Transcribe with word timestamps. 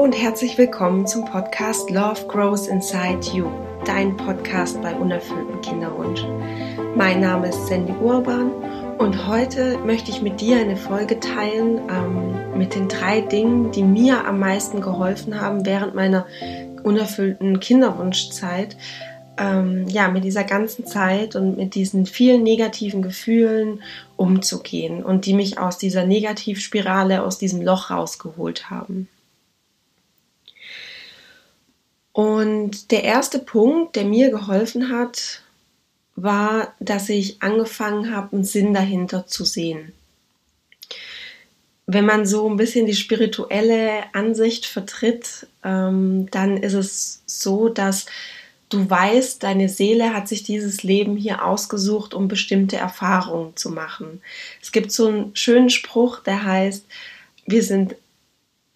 Und 0.00 0.14
herzlich 0.14 0.56
willkommen 0.56 1.06
zum 1.06 1.26
Podcast 1.26 1.90
Love 1.90 2.26
Grows 2.26 2.68
Inside 2.68 3.20
You, 3.34 3.50
dein 3.84 4.16
Podcast 4.16 4.80
bei 4.80 4.94
unerfülltem 4.94 5.60
Kinderwunsch. 5.60 6.24
Mein 6.96 7.20
Name 7.20 7.50
ist 7.50 7.66
Sandy 7.66 7.92
Urban 8.00 8.50
und 8.96 9.26
heute 9.26 9.76
möchte 9.84 10.10
ich 10.10 10.22
mit 10.22 10.40
dir 10.40 10.56
eine 10.56 10.78
Folge 10.78 11.20
teilen 11.20 11.82
ähm, 11.90 12.58
mit 12.58 12.74
den 12.74 12.88
drei 12.88 13.20
Dingen, 13.20 13.72
die 13.72 13.82
mir 13.82 14.26
am 14.26 14.38
meisten 14.38 14.80
geholfen 14.80 15.38
haben 15.38 15.66
während 15.66 15.94
meiner 15.94 16.26
unerfüllten 16.82 17.60
Kinderwunschzeit. 17.60 18.78
Ähm, 19.36 19.86
ja, 19.86 20.08
mit 20.08 20.24
dieser 20.24 20.44
ganzen 20.44 20.86
Zeit 20.86 21.36
und 21.36 21.58
mit 21.58 21.74
diesen 21.74 22.06
vielen 22.06 22.42
negativen 22.42 23.02
Gefühlen 23.02 23.82
umzugehen 24.16 25.04
und 25.04 25.26
die 25.26 25.34
mich 25.34 25.58
aus 25.58 25.76
dieser 25.76 26.06
Negativspirale, 26.06 27.22
aus 27.22 27.36
diesem 27.36 27.60
Loch 27.60 27.90
rausgeholt 27.90 28.70
haben. 28.70 29.06
Und 32.20 32.90
der 32.90 33.02
erste 33.02 33.38
Punkt, 33.38 33.96
der 33.96 34.04
mir 34.04 34.28
geholfen 34.28 34.90
hat, 34.90 35.40
war, 36.16 36.74
dass 36.78 37.08
ich 37.08 37.40
angefangen 37.40 38.14
habe, 38.14 38.36
einen 38.36 38.44
Sinn 38.44 38.74
dahinter 38.74 39.26
zu 39.26 39.46
sehen. 39.46 39.94
Wenn 41.86 42.04
man 42.04 42.26
so 42.26 42.46
ein 42.46 42.58
bisschen 42.58 42.84
die 42.84 42.94
spirituelle 42.94 44.02
Ansicht 44.12 44.66
vertritt, 44.66 45.46
ähm, 45.64 46.30
dann 46.30 46.58
ist 46.58 46.74
es 46.74 47.22
so, 47.24 47.70
dass 47.70 48.04
du 48.68 48.90
weißt, 48.90 49.42
deine 49.42 49.70
Seele 49.70 50.12
hat 50.12 50.28
sich 50.28 50.42
dieses 50.42 50.82
Leben 50.82 51.16
hier 51.16 51.42
ausgesucht, 51.42 52.12
um 52.12 52.28
bestimmte 52.28 52.76
Erfahrungen 52.76 53.56
zu 53.56 53.70
machen. 53.70 54.20
Es 54.60 54.72
gibt 54.72 54.92
so 54.92 55.08
einen 55.08 55.34
schönen 55.34 55.70
Spruch, 55.70 56.22
der 56.22 56.44
heißt, 56.44 56.84
wir 57.46 57.62
sind 57.62 57.94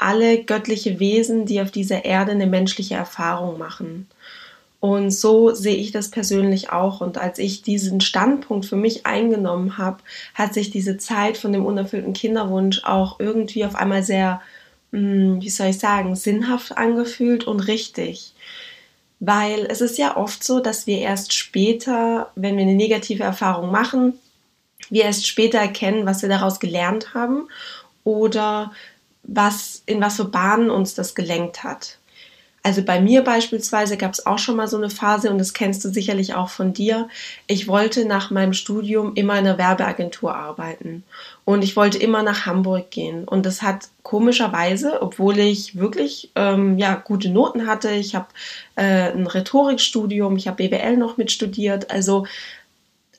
alle 0.04 0.44
göttliche 0.44 1.00
Wesen, 1.00 1.46
die 1.46 1.62
auf 1.62 1.70
dieser 1.70 2.04
Erde 2.04 2.32
eine 2.32 2.46
menschliche 2.46 2.94
Erfahrung 2.94 3.58
machen. 3.58 4.06
Und 4.78 5.12
so 5.12 5.54
sehe 5.54 5.76
ich 5.76 5.92
das 5.92 6.10
persönlich 6.10 6.70
auch. 6.70 7.00
Und 7.00 7.16
als 7.16 7.38
ich 7.38 7.62
diesen 7.62 8.02
Standpunkt 8.02 8.66
für 8.66 8.76
mich 8.76 9.06
eingenommen 9.06 9.78
habe, 9.78 10.02
hat 10.34 10.52
sich 10.52 10.70
diese 10.70 10.98
Zeit 10.98 11.38
von 11.38 11.54
dem 11.54 11.64
unerfüllten 11.64 12.12
Kinderwunsch 12.12 12.84
auch 12.84 13.18
irgendwie 13.18 13.64
auf 13.64 13.76
einmal 13.76 14.02
sehr, 14.02 14.42
hm, 14.92 15.40
wie 15.40 15.48
soll 15.48 15.68
ich 15.68 15.78
sagen, 15.78 16.16
sinnhaft 16.16 16.76
angefühlt 16.76 17.44
und 17.44 17.60
richtig. 17.60 18.34
Weil 19.20 19.66
es 19.70 19.80
ist 19.80 19.96
ja 19.96 20.18
oft 20.18 20.44
so, 20.44 20.60
dass 20.60 20.86
wir 20.86 20.98
erst 20.98 21.32
später, 21.32 22.30
wenn 22.34 22.58
wir 22.58 22.64
eine 22.64 22.74
negative 22.74 23.22
Erfahrung 23.22 23.70
machen, 23.70 24.18
wir 24.90 25.04
erst 25.04 25.26
später 25.26 25.60
erkennen, 25.60 26.04
was 26.04 26.20
wir 26.20 26.28
daraus 26.28 26.60
gelernt 26.60 27.14
haben 27.14 27.48
oder 28.04 28.70
was, 29.24 29.82
in 29.86 30.00
was 30.00 30.16
für 30.16 30.26
Bahnen 30.26 30.70
uns 30.70 30.94
das 30.94 31.14
gelenkt 31.14 31.64
hat. 31.64 31.98
Also 32.66 32.82
bei 32.82 32.98
mir 32.98 33.22
beispielsweise 33.22 33.98
gab 33.98 34.14
es 34.14 34.24
auch 34.24 34.38
schon 34.38 34.56
mal 34.56 34.68
so 34.68 34.78
eine 34.78 34.88
Phase 34.88 35.30
und 35.30 35.36
das 35.36 35.52
kennst 35.52 35.84
du 35.84 35.90
sicherlich 35.90 36.34
auch 36.34 36.48
von 36.48 36.72
dir. 36.72 37.10
Ich 37.46 37.68
wollte 37.68 38.06
nach 38.06 38.30
meinem 38.30 38.54
Studium 38.54 39.12
immer 39.16 39.34
in 39.34 39.46
einer 39.46 39.58
Werbeagentur 39.58 40.34
arbeiten 40.34 41.04
und 41.44 41.62
ich 41.62 41.76
wollte 41.76 41.98
immer 41.98 42.22
nach 42.22 42.46
Hamburg 42.46 42.90
gehen 42.90 43.28
und 43.28 43.44
das 43.44 43.60
hat 43.60 43.88
komischerweise, 44.02 45.02
obwohl 45.02 45.38
ich 45.40 45.78
wirklich 45.78 46.30
ähm, 46.36 46.78
ja 46.78 46.94
gute 46.94 47.28
Noten 47.28 47.66
hatte, 47.66 47.90
ich 47.90 48.14
habe 48.14 48.28
äh, 48.76 49.12
ein 49.12 49.26
Rhetorikstudium, 49.26 50.34
ich 50.38 50.48
habe 50.48 50.66
BWL 50.66 50.96
noch 50.96 51.18
mitstudiert, 51.18 51.90
also 51.90 52.24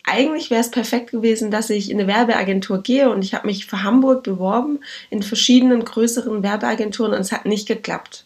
eigentlich 0.05 0.51
wäre 0.51 0.61
es 0.61 0.71
perfekt 0.71 1.11
gewesen, 1.11 1.51
dass 1.51 1.69
ich 1.69 1.89
in 1.89 1.99
eine 1.99 2.07
Werbeagentur 2.07 2.83
gehe 2.83 3.09
und 3.09 3.23
ich 3.23 3.33
habe 3.33 3.47
mich 3.47 3.65
für 3.65 3.83
Hamburg 3.83 4.23
beworben 4.23 4.79
in 5.09 5.23
verschiedenen 5.23 5.83
größeren 5.83 6.43
Werbeagenturen 6.43 7.13
und 7.13 7.19
es 7.19 7.31
hat 7.31 7.45
nicht 7.45 7.67
geklappt. 7.67 8.25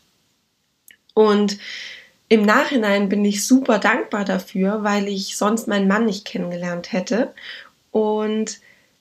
Und 1.14 1.58
im 2.28 2.44
Nachhinein 2.44 3.09
bin 3.09 3.26
ich 3.26 3.46
super 3.46 3.80
dankbar 3.80 4.26
dafür, 4.26 4.84
weil 4.84 5.08
ich 5.08 5.36
sonst 5.36 5.68
meinen 5.68 5.88
Mann 5.88 6.06
nicht 6.06 6.26
kennengelernt 6.26 6.92
hätte. 6.92 7.34
Und 7.92 8.59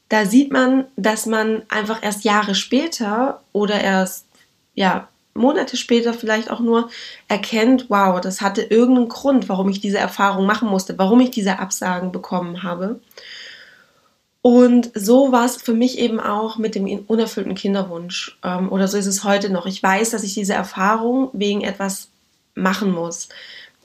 da 0.09 0.25
sieht 0.25 0.51
man, 0.51 0.87
dass 0.97 1.27
man 1.27 1.63
einfach 1.69 2.03
erst 2.03 2.25
Jahre 2.25 2.55
später 2.55 3.43
oder 3.53 3.81
erst 3.81 4.25
ja 4.75 5.09
Monate 5.35 5.77
später 5.77 6.15
vielleicht 6.15 6.51
auch 6.51 6.61
nur 6.61 6.91
erkennt, 7.29 7.87
wow, 7.89 8.21
das 8.21 8.41
hatte 8.41 8.63
irgendeinen 8.63 9.09
Grund, 9.09 9.49
warum 9.49 9.69
ich 9.69 9.81
diese 9.81 9.99
Erfahrung 9.99 10.47
machen 10.47 10.69
musste, 10.69 10.99
warum 10.99 11.21
ich 11.21 11.31
diese 11.31 11.59
Absagen 11.59 12.13
bekommen 12.13 12.63
habe. 12.63 13.01
Und 14.41 14.91
so 14.95 15.33
war 15.33 15.45
es 15.45 15.57
für 15.57 15.75
mich 15.75 15.99
eben 15.99 16.21
auch 16.21 16.59
mit 16.59 16.75
dem 16.75 16.87
unerfüllten 17.07 17.55
Kinderwunsch. 17.55 18.39
Ähm, 18.45 18.71
oder 18.71 18.89
so 18.89 18.97
ist 18.97 19.07
es 19.07 19.25
heute 19.25 19.51
noch. 19.51 19.67
Ich 19.67 19.83
weiß, 19.83 20.11
dass 20.11 20.23
ich 20.23 20.35
diese 20.35 20.55
Erfahrung 20.55 21.31
wegen 21.33 21.63
etwas 21.63 22.09
machen 22.55 22.93
muss, 22.93 23.29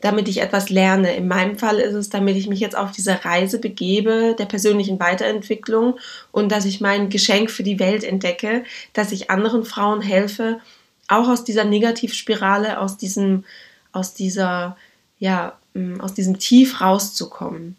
damit 0.01 0.27
ich 0.27 0.41
etwas 0.41 0.69
lerne. 0.69 1.15
In 1.15 1.27
meinem 1.27 1.57
Fall 1.57 1.79
ist 1.79 1.93
es, 1.93 2.09
damit 2.09 2.37
ich 2.37 2.47
mich 2.47 2.59
jetzt 2.59 2.77
auf 2.77 2.91
diese 2.91 3.25
Reise 3.25 3.59
begebe 3.59 4.35
der 4.37 4.45
persönlichen 4.45 4.99
Weiterentwicklung 4.99 5.97
und 6.31 6.51
dass 6.51 6.65
ich 6.65 6.81
mein 6.81 7.09
Geschenk 7.09 7.49
für 7.51 7.63
die 7.63 7.79
Welt 7.79 8.03
entdecke, 8.03 8.63
dass 8.93 9.11
ich 9.11 9.31
anderen 9.31 9.65
Frauen 9.65 10.01
helfe, 10.01 10.59
auch 11.07 11.27
aus 11.27 11.43
dieser 11.43 11.63
Negativspirale, 11.63 12.79
aus 12.79 12.97
diesem, 12.97 13.43
aus 13.91 14.13
dieser, 14.13 14.77
ja, 15.19 15.57
mm, 15.73 16.01
aus 16.01 16.13
diesem 16.13 16.39
Tief 16.39 16.81
rauszukommen. 16.81 17.77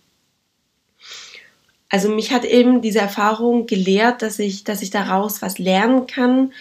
Also 1.89 2.09
mich 2.09 2.33
hat 2.33 2.45
eben 2.45 2.83
diese 2.83 2.99
Erfahrung 2.99 3.67
gelehrt, 3.67 4.23
dass 4.23 4.39
ich, 4.39 4.65
dass 4.65 4.83
ich 4.83 4.91
daraus 4.91 5.43
was 5.43 5.59
lernen 5.59 6.07
kann, 6.07 6.53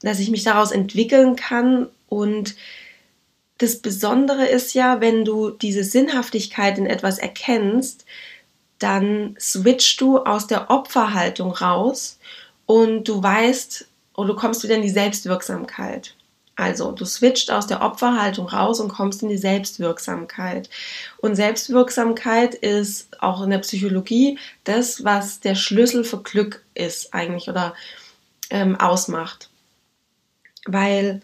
dass 0.00 0.18
ich 0.20 0.30
mich 0.30 0.44
daraus 0.44 0.70
entwickeln 0.70 1.36
kann 1.36 1.88
und 2.08 2.54
das 3.58 3.76
Besondere 3.76 4.46
ist 4.46 4.72
ja, 4.74 5.00
wenn 5.00 5.24
du 5.24 5.50
diese 5.50 5.82
Sinnhaftigkeit 5.82 6.78
in 6.78 6.86
etwas 6.86 7.18
erkennst, 7.18 8.04
dann 8.78 9.36
switchst 9.38 10.00
du 10.00 10.18
aus 10.18 10.46
der 10.46 10.70
Opferhaltung 10.70 11.50
raus 11.50 12.18
und 12.66 13.08
du 13.08 13.20
weißt, 13.20 13.88
und 14.18 14.26
du 14.26 14.34
kommst 14.34 14.64
wieder 14.64 14.74
in 14.74 14.82
die 14.82 14.88
Selbstwirksamkeit. 14.88 16.16
Also 16.56 16.90
du 16.90 17.04
switcht 17.04 17.52
aus 17.52 17.68
der 17.68 17.82
Opferhaltung 17.82 18.48
raus 18.48 18.80
und 18.80 18.88
kommst 18.88 19.22
in 19.22 19.28
die 19.28 19.38
Selbstwirksamkeit. 19.38 20.68
Und 21.18 21.36
Selbstwirksamkeit 21.36 22.56
ist 22.56 23.22
auch 23.22 23.42
in 23.42 23.50
der 23.50 23.58
Psychologie 23.58 24.36
das, 24.64 25.04
was 25.04 25.38
der 25.38 25.54
Schlüssel 25.54 26.02
für 26.02 26.20
Glück 26.20 26.64
ist 26.74 27.14
eigentlich 27.14 27.48
oder 27.48 27.74
ähm, 28.50 28.74
ausmacht. 28.74 29.50
Weil 30.66 31.20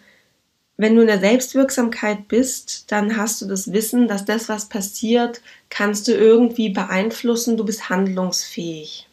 wenn 0.77 0.95
du 0.95 1.01
in 1.01 1.09
der 1.09 1.19
Selbstwirksamkeit 1.19 2.29
bist, 2.29 2.93
dann 2.93 3.17
hast 3.17 3.43
du 3.43 3.47
das 3.47 3.73
Wissen, 3.73 4.07
dass 4.07 4.25
das, 4.25 4.49
was 4.49 4.69
passiert, 4.69 5.41
kannst 5.69 6.07
du 6.07 6.13
irgendwie 6.13 6.69
beeinflussen, 6.69 7.57
du 7.57 7.65
bist 7.65 7.89
handlungsfähig. 7.89 9.09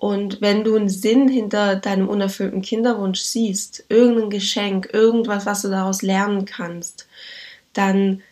Und 0.00 0.40
wenn 0.40 0.64
du 0.64 0.76
einen 0.76 0.88
Sinn 0.88 1.28
hinter 1.28 1.76
deinem 1.76 2.08
unerfüllten 2.08 2.62
Kinderwunsch 2.62 3.20
siehst, 3.20 3.84
irgendein 3.90 4.30
Geschenk, 4.30 4.88
irgendwas, 4.94 5.44
was 5.44 5.60
du 5.60 5.68
daraus 5.68 6.00
lernen 6.00 6.46
kannst, 6.46 7.06
dann 7.74 8.22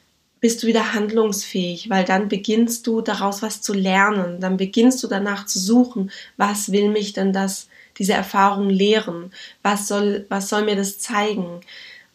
bist 0.40 0.62
du 0.62 0.66
wieder 0.66 0.94
handlungsfähig, 0.94 1.90
weil 1.90 2.06
dann 2.06 2.28
beginnst 2.28 2.86
du 2.86 3.02
daraus 3.02 3.42
was 3.42 3.60
zu 3.60 3.74
lernen, 3.74 4.40
dann 4.40 4.56
beginnst 4.56 5.02
du 5.02 5.08
danach 5.08 5.44
zu 5.44 5.58
suchen, 5.58 6.10
was 6.38 6.72
will 6.72 6.88
mich 6.88 7.12
denn 7.12 7.34
das, 7.34 7.68
diese 7.98 8.14
Erfahrung 8.14 8.70
lehren, 8.70 9.30
was 9.62 9.88
soll, 9.88 10.24
was 10.30 10.48
soll 10.48 10.64
mir 10.64 10.76
das 10.76 10.98
zeigen. 10.98 11.60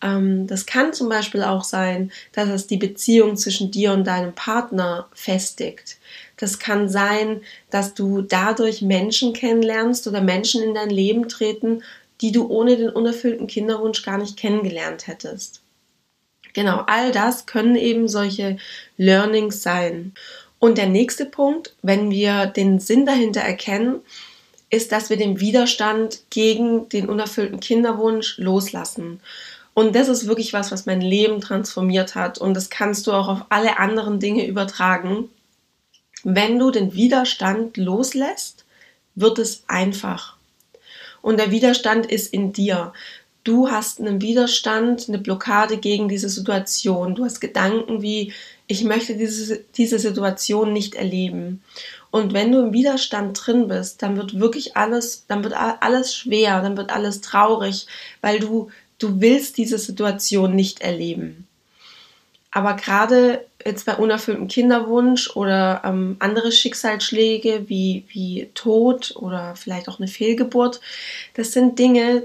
Ähm, 0.01 0.47
das 0.47 0.65
kann 0.65 0.93
zum 0.93 1.09
Beispiel 1.09 1.43
auch 1.43 1.63
sein, 1.63 2.11
dass 2.31 2.49
es 2.49 2.65
die 2.65 2.77
Beziehung 2.77 3.37
zwischen 3.37 3.69
dir 3.69 3.93
und 3.93 4.07
deinem 4.07 4.33
Partner 4.33 5.09
festigt 5.13 5.97
das 6.43 6.59
kann 6.59 6.89
sein, 6.89 7.41
dass 7.71 7.93
du 7.93 8.21
dadurch 8.21 8.81
Menschen 8.81 9.33
kennenlernst 9.33 10.07
oder 10.07 10.21
Menschen 10.21 10.61
in 10.61 10.75
dein 10.75 10.89
Leben 10.89 11.29
treten, 11.29 11.81
die 12.21 12.31
du 12.31 12.47
ohne 12.47 12.77
den 12.77 12.89
unerfüllten 12.89 13.47
Kinderwunsch 13.47 14.03
gar 14.03 14.17
nicht 14.17 14.37
kennengelernt 14.37 15.07
hättest. 15.07 15.61
Genau, 16.53 16.83
all 16.85 17.11
das 17.11 17.45
können 17.45 17.75
eben 17.75 18.07
solche 18.07 18.57
Learnings 18.97 19.63
sein. 19.63 20.13
Und 20.59 20.77
der 20.77 20.87
nächste 20.87 21.25
Punkt, 21.25 21.75
wenn 21.81 22.11
wir 22.11 22.45
den 22.45 22.79
Sinn 22.79 23.05
dahinter 23.05 23.41
erkennen, 23.41 24.01
ist, 24.69 24.91
dass 24.91 25.09
wir 25.09 25.17
den 25.17 25.39
Widerstand 25.39 26.21
gegen 26.29 26.89
den 26.89 27.09
unerfüllten 27.09 27.59
Kinderwunsch 27.59 28.37
loslassen. 28.37 29.19
Und 29.73 29.95
das 29.95 30.07
ist 30.07 30.27
wirklich 30.27 30.53
was, 30.53 30.71
was 30.71 30.85
mein 30.85 31.01
Leben 31.01 31.41
transformiert 31.41 32.15
hat. 32.15 32.37
Und 32.37 32.53
das 32.53 32.69
kannst 32.69 33.07
du 33.07 33.11
auch 33.11 33.27
auf 33.27 33.45
alle 33.49 33.79
anderen 33.79 34.19
Dinge 34.19 34.45
übertragen. 34.45 35.29
Wenn 36.23 36.59
du 36.59 36.71
den 36.71 36.93
Widerstand 36.93 37.77
loslässt, 37.77 38.65
wird 39.15 39.39
es 39.39 39.63
einfach. 39.67 40.37
Und 41.21 41.39
der 41.39 41.51
Widerstand 41.51 42.05
ist 42.05 42.33
in 42.33 42.53
dir. 42.53 42.93
Du 43.43 43.69
hast 43.69 43.99
einen 43.99 44.21
Widerstand, 44.21 45.09
eine 45.09 45.19
Blockade 45.19 45.77
gegen 45.77 46.07
diese 46.07 46.29
Situation. 46.29 47.15
Du 47.15 47.25
hast 47.25 47.41
Gedanken 47.41 48.01
wie, 48.01 48.33
ich 48.67 48.83
möchte 48.83 49.15
diese, 49.15 49.63
diese 49.75 49.99
Situation 49.99 50.71
nicht 50.71 50.95
erleben. 50.95 51.61
Und 52.09 52.33
wenn 52.33 52.51
du 52.51 52.59
im 52.59 52.73
Widerstand 52.73 53.45
drin 53.45 53.67
bist, 53.67 54.01
dann 54.01 54.15
wird 54.15 54.39
wirklich 54.39 54.77
alles, 54.77 55.25
dann 55.27 55.43
wird 55.43 55.53
alles 55.55 56.15
schwer, 56.15 56.61
dann 56.61 56.77
wird 56.77 56.89
alles 56.89 57.21
traurig, 57.21 57.87
weil 58.21 58.39
du 58.39 58.69
du 59.03 59.19
willst 59.19 59.57
diese 59.57 59.77
Situation 59.77 60.55
nicht 60.55 60.81
erleben. 60.81 61.47
Aber 62.53 62.75
gerade 62.75 63.43
jetzt 63.65 63.85
bei 63.87 63.95
unerfülltem 63.95 64.47
Kinderwunsch 64.47 65.35
oder 65.35 65.81
ähm, 65.83 66.17
andere 66.19 66.51
Schicksalsschläge 66.51 67.67
wie, 67.67 68.05
wie 68.09 68.51
Tod 68.53 69.15
oder 69.15 69.55
vielleicht 69.55 69.89
auch 69.89 69.99
eine 69.99 70.07
Fehlgeburt, 70.07 70.79
das 71.33 71.51
sind 71.51 71.79
Dinge, 71.79 72.23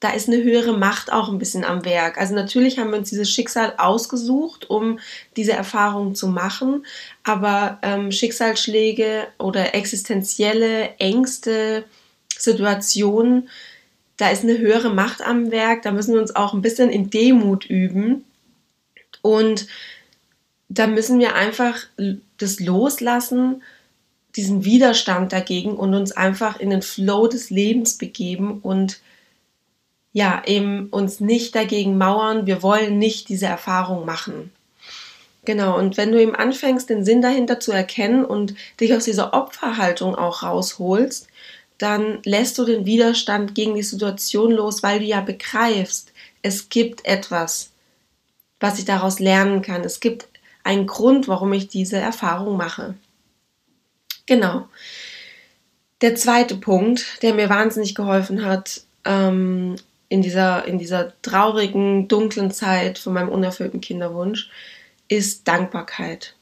da 0.00 0.10
ist 0.10 0.28
eine 0.28 0.42
höhere 0.42 0.76
Macht 0.76 1.10
auch 1.10 1.30
ein 1.30 1.38
bisschen 1.38 1.64
am 1.64 1.86
Werk. 1.86 2.18
Also 2.18 2.34
natürlich 2.34 2.78
haben 2.78 2.90
wir 2.90 2.98
uns 2.98 3.08
dieses 3.08 3.30
Schicksal 3.30 3.72
ausgesucht, 3.78 4.68
um 4.68 4.98
diese 5.34 5.52
Erfahrung 5.52 6.14
zu 6.14 6.28
machen, 6.28 6.84
aber 7.24 7.78
ähm, 7.80 8.12
Schicksalsschläge 8.12 9.28
oder 9.38 9.74
existenzielle 9.74 10.90
Ängste, 10.98 11.84
Situationen, 12.36 13.48
da 14.18 14.28
ist 14.28 14.42
eine 14.42 14.58
höhere 14.58 14.90
Macht 14.90 15.22
am 15.22 15.50
Werk, 15.50 15.80
da 15.82 15.90
müssen 15.90 16.12
wir 16.12 16.20
uns 16.20 16.36
auch 16.36 16.52
ein 16.52 16.60
bisschen 16.60 16.90
in 16.90 17.08
Demut 17.08 17.64
üben 17.64 18.25
und 19.26 19.66
da 20.68 20.86
müssen 20.86 21.18
wir 21.18 21.34
einfach 21.34 21.78
das 22.38 22.60
loslassen, 22.60 23.62
diesen 24.36 24.64
Widerstand 24.64 25.32
dagegen 25.32 25.76
und 25.76 25.94
uns 25.94 26.12
einfach 26.12 26.60
in 26.60 26.70
den 26.70 26.82
Flow 26.82 27.26
des 27.26 27.50
Lebens 27.50 27.98
begeben 27.98 28.60
und 28.60 29.00
ja, 30.12 30.42
eben 30.46 30.88
uns 30.90 31.20
nicht 31.20 31.54
dagegen 31.54 31.98
mauern, 31.98 32.46
wir 32.46 32.62
wollen 32.62 32.98
nicht 32.98 33.28
diese 33.28 33.46
Erfahrung 33.46 34.06
machen. 34.06 34.52
Genau, 35.44 35.76
und 35.78 35.96
wenn 35.96 36.12
du 36.12 36.20
eben 36.20 36.34
anfängst, 36.34 36.88
den 36.88 37.04
Sinn 37.04 37.20
dahinter 37.20 37.60
zu 37.60 37.72
erkennen 37.72 38.24
und 38.24 38.54
dich 38.80 38.94
aus 38.94 39.04
dieser 39.04 39.34
Opferhaltung 39.34 40.14
auch 40.14 40.42
rausholst, 40.42 41.28
dann 41.78 42.20
lässt 42.24 42.58
du 42.58 42.64
den 42.64 42.86
Widerstand 42.86 43.54
gegen 43.54 43.74
die 43.74 43.82
Situation 43.82 44.52
los, 44.52 44.82
weil 44.82 45.00
du 45.00 45.04
ja 45.04 45.20
begreifst, 45.20 46.12
es 46.42 46.68
gibt 46.68 47.04
etwas, 47.04 47.70
was 48.60 48.78
ich 48.78 48.84
daraus 48.84 49.18
lernen 49.20 49.62
kann. 49.62 49.82
Es 49.82 50.00
gibt 50.00 50.28
einen 50.64 50.86
Grund, 50.86 51.28
warum 51.28 51.52
ich 51.52 51.68
diese 51.68 51.96
Erfahrung 51.96 52.56
mache. 52.56 52.94
Genau. 54.26 54.68
Der 56.00 56.14
zweite 56.14 56.56
Punkt, 56.56 57.22
der 57.22 57.34
mir 57.34 57.48
wahnsinnig 57.48 57.94
geholfen 57.94 58.44
hat, 58.44 58.82
ähm, 59.04 59.76
in 60.08 60.22
dieser, 60.22 60.64
in 60.66 60.78
dieser 60.78 61.20
traurigen, 61.22 62.08
dunklen 62.08 62.50
Zeit 62.50 62.98
von 62.98 63.12
meinem 63.12 63.28
unerfüllten 63.28 63.80
Kinderwunsch, 63.80 64.50
ist 65.08 65.48
Dankbarkeit. 65.48 66.34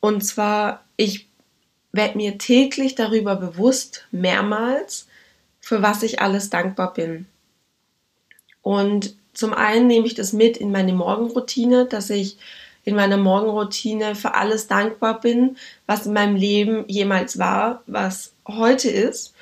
Und 0.00 0.24
zwar, 0.24 0.84
ich 0.96 1.28
werde 1.92 2.16
mir 2.16 2.38
täglich 2.38 2.94
darüber 2.94 3.36
bewusst, 3.36 4.06
mehrmals, 4.10 5.06
für 5.60 5.82
was 5.82 6.02
ich 6.02 6.20
alles 6.20 6.50
dankbar 6.50 6.94
bin. 6.94 7.26
Und 8.62 9.16
zum 9.36 9.52
einen 9.52 9.86
nehme 9.86 10.06
ich 10.06 10.14
das 10.14 10.32
mit 10.32 10.56
in 10.56 10.72
meine 10.72 10.94
Morgenroutine, 10.94 11.84
dass 11.84 12.08
ich 12.08 12.38
in 12.84 12.94
meiner 12.94 13.18
Morgenroutine 13.18 14.14
für 14.14 14.34
alles 14.34 14.66
dankbar 14.66 15.20
bin, 15.20 15.58
was 15.86 16.06
in 16.06 16.14
meinem 16.14 16.36
Leben 16.36 16.84
jemals 16.88 17.38
war, 17.38 17.82
was 17.86 18.32
heute 18.48 18.88
ist. 18.88 19.34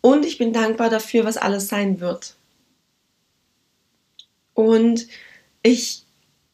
Und 0.00 0.24
ich 0.24 0.38
bin 0.38 0.52
dankbar 0.52 0.88
dafür, 0.88 1.24
was 1.24 1.36
alles 1.36 1.66
sein 1.66 1.98
wird. 1.98 2.36
Und 4.52 5.08
ich 5.62 6.04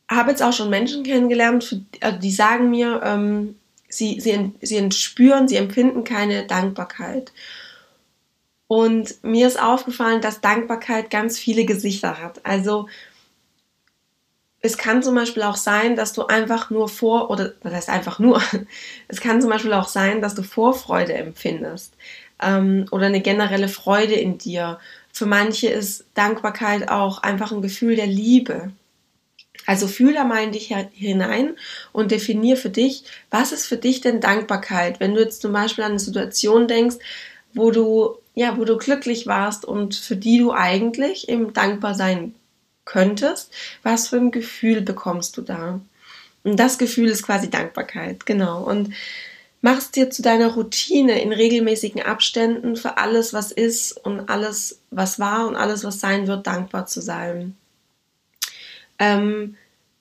habe 0.08 0.30
jetzt 0.30 0.42
auch 0.42 0.52
schon 0.52 0.70
Menschen 0.70 1.02
kennengelernt, 1.02 1.82
also 2.00 2.18
die 2.18 2.30
sagen 2.30 2.70
mir, 2.70 3.02
ähm, 3.04 3.56
sie, 3.88 4.20
sie, 4.20 4.52
sie 4.62 4.90
spüren, 4.92 5.48
sie 5.48 5.56
empfinden 5.56 6.04
keine 6.04 6.46
Dankbarkeit. 6.46 7.32
Und 8.70 9.24
mir 9.24 9.48
ist 9.48 9.60
aufgefallen, 9.60 10.20
dass 10.20 10.40
Dankbarkeit 10.40 11.10
ganz 11.10 11.36
viele 11.36 11.64
Gesichter 11.64 12.22
hat. 12.22 12.46
Also 12.46 12.86
es 14.60 14.78
kann 14.78 15.02
zum 15.02 15.16
Beispiel 15.16 15.42
auch 15.42 15.56
sein, 15.56 15.96
dass 15.96 16.12
du 16.12 16.26
einfach 16.26 16.70
nur 16.70 16.88
vor, 16.88 17.30
oder 17.30 17.48
das 17.64 17.72
heißt 17.72 17.88
einfach 17.88 18.20
nur, 18.20 18.40
es 19.08 19.20
kann 19.20 19.40
zum 19.40 19.50
Beispiel 19.50 19.72
auch 19.72 19.88
sein, 19.88 20.20
dass 20.20 20.36
du 20.36 20.44
Vorfreude 20.44 21.14
empfindest 21.14 21.94
ähm, 22.40 22.86
oder 22.92 23.06
eine 23.06 23.20
generelle 23.20 23.66
Freude 23.66 24.14
in 24.14 24.38
dir 24.38 24.78
für 25.12 25.26
manche 25.26 25.68
ist 25.68 26.04
Dankbarkeit 26.14 26.90
auch 26.90 27.24
einfach 27.24 27.50
ein 27.50 27.62
Gefühl 27.62 27.96
der 27.96 28.06
Liebe. 28.06 28.70
Also 29.66 29.88
fühl 29.88 30.14
da 30.14 30.22
mal 30.22 30.44
in 30.44 30.52
dich 30.52 30.72
hinein 30.92 31.56
und 31.90 32.12
definier 32.12 32.56
für 32.56 32.70
dich, 32.70 33.02
was 33.30 33.50
ist 33.50 33.66
für 33.66 33.76
dich 33.76 34.00
denn 34.00 34.20
Dankbarkeit? 34.20 35.00
Wenn 35.00 35.14
du 35.16 35.20
jetzt 35.20 35.42
zum 35.42 35.52
Beispiel 35.52 35.82
an 35.82 35.90
eine 35.90 35.98
Situation 35.98 36.68
denkst, 36.68 36.96
wo 37.54 37.70
du, 37.70 38.16
ja, 38.34 38.56
wo 38.56 38.64
du 38.64 38.76
glücklich 38.76 39.26
warst 39.26 39.64
und 39.64 39.94
für 39.94 40.16
die 40.16 40.38
du 40.38 40.52
eigentlich 40.52 41.28
eben 41.28 41.52
dankbar 41.52 41.94
sein 41.94 42.34
könntest, 42.84 43.52
was 43.82 44.08
für 44.08 44.16
ein 44.16 44.30
Gefühl 44.30 44.80
bekommst 44.80 45.36
du 45.36 45.42
da? 45.42 45.80
Und 46.42 46.58
das 46.58 46.78
Gefühl 46.78 47.08
ist 47.08 47.22
quasi 47.22 47.50
Dankbarkeit, 47.50 48.24
genau. 48.24 48.62
Und 48.62 48.94
Mach 49.62 49.76
es 49.76 49.90
dir 49.90 50.08
zu 50.08 50.22
deiner 50.22 50.54
Routine 50.54 51.20
in 51.20 51.32
regelmäßigen 51.32 52.02
Abständen 52.02 52.76
für 52.76 52.96
alles, 52.96 53.34
was 53.34 53.52
ist 53.52 53.92
und 53.92 54.30
alles, 54.30 54.80
was 54.90 55.18
war 55.18 55.46
und 55.46 55.56
alles, 55.56 55.84
was 55.84 56.00
sein 56.00 56.26
wird, 56.26 56.46
dankbar 56.46 56.86
zu 56.86 57.02
sein. 57.02 57.56
Ähm, 58.98 59.56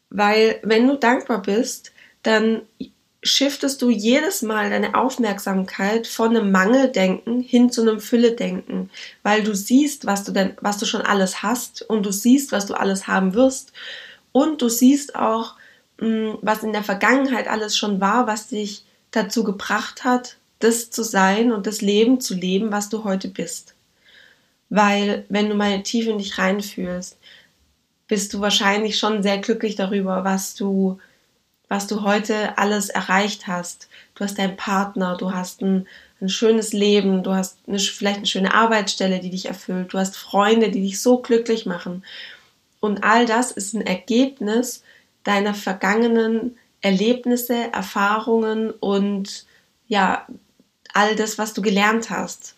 weil 0.09 0.59
wenn 0.63 0.87
du 0.87 0.95
dankbar 0.95 1.41
bist, 1.41 1.91
dann 2.23 2.61
shiftest 3.21 3.81
du 3.81 3.89
jedes 3.89 4.41
Mal 4.41 4.69
deine 4.69 4.95
Aufmerksamkeit 4.95 6.07
von 6.07 6.35
einem 6.35 6.51
Mangeldenken 6.51 7.41
hin 7.41 7.69
zu 7.69 7.81
einem 7.81 7.99
Fülledenken, 7.99 8.89
weil 9.23 9.43
du 9.43 9.53
siehst, 9.53 10.05
was 10.05 10.23
du 10.23 10.31
denn, 10.31 10.53
was 10.61 10.77
du 10.77 10.85
schon 10.85 11.01
alles 11.01 11.43
hast 11.43 11.81
und 11.81 12.05
du 12.05 12.11
siehst, 12.11 12.51
was 12.51 12.65
du 12.65 12.73
alles 12.73 13.07
haben 13.07 13.33
wirst 13.33 13.73
und 14.31 14.61
du 14.61 14.69
siehst 14.69 15.15
auch, 15.15 15.55
mm, 15.99 16.35
was 16.41 16.63
in 16.63 16.73
der 16.73 16.83
Vergangenheit 16.83 17.47
alles 17.47 17.77
schon 17.77 17.99
war, 17.99 18.27
was 18.27 18.47
dich 18.47 18.85
dazu 19.11 19.43
gebracht 19.43 20.03
hat, 20.03 20.37
das 20.59 20.91
zu 20.91 21.03
sein 21.03 21.51
und 21.51 21.67
das 21.67 21.81
Leben 21.81 22.21
zu 22.21 22.35
leben, 22.35 22.71
was 22.71 22.89
du 22.89 23.03
heute 23.03 23.27
bist. 23.27 23.75
Weil 24.69 25.25
wenn 25.29 25.49
du 25.49 25.55
mal 25.55 25.81
tief 25.83 26.07
in 26.07 26.19
dich 26.19 26.37
reinfühlst, 26.37 27.17
bist 28.07 28.33
du 28.33 28.41
wahrscheinlich 28.41 28.97
schon 28.97 29.23
sehr 29.23 29.37
glücklich 29.39 29.75
darüber, 29.75 30.23
was 30.23 30.55
du, 30.55 30.99
was 31.69 31.87
du 31.87 32.01
heute 32.01 32.57
alles 32.57 32.89
erreicht 32.89 33.47
hast. 33.47 33.87
Du 34.15 34.23
hast 34.25 34.37
deinen 34.37 34.57
Partner, 34.57 35.15
du 35.15 35.33
hast 35.33 35.61
ein, 35.61 35.87
ein 36.19 36.27
schönes 36.27 36.73
Leben, 36.73 37.23
du 37.23 37.33
hast 37.33 37.59
eine, 37.67 37.79
vielleicht 37.79 38.17
eine 38.17 38.25
schöne 38.25 38.53
Arbeitsstelle, 38.53 39.19
die 39.19 39.29
dich 39.29 39.45
erfüllt, 39.45 39.93
du 39.93 39.99
hast 39.99 40.17
Freunde, 40.17 40.71
die 40.71 40.81
dich 40.81 40.99
so 40.99 41.19
glücklich 41.19 41.65
machen. 41.65 42.03
Und 42.81 43.03
all 43.03 43.25
das 43.25 43.51
ist 43.51 43.73
ein 43.73 43.85
Ergebnis 43.85 44.83
deiner 45.23 45.53
vergangenen 45.53 46.57
Erlebnisse, 46.81 47.71
Erfahrungen 47.71 48.71
und 48.71 49.45
ja, 49.87 50.27
all 50.93 51.15
das, 51.15 51.37
was 51.37 51.53
du 51.53 51.61
gelernt 51.61 52.09
hast. 52.09 52.55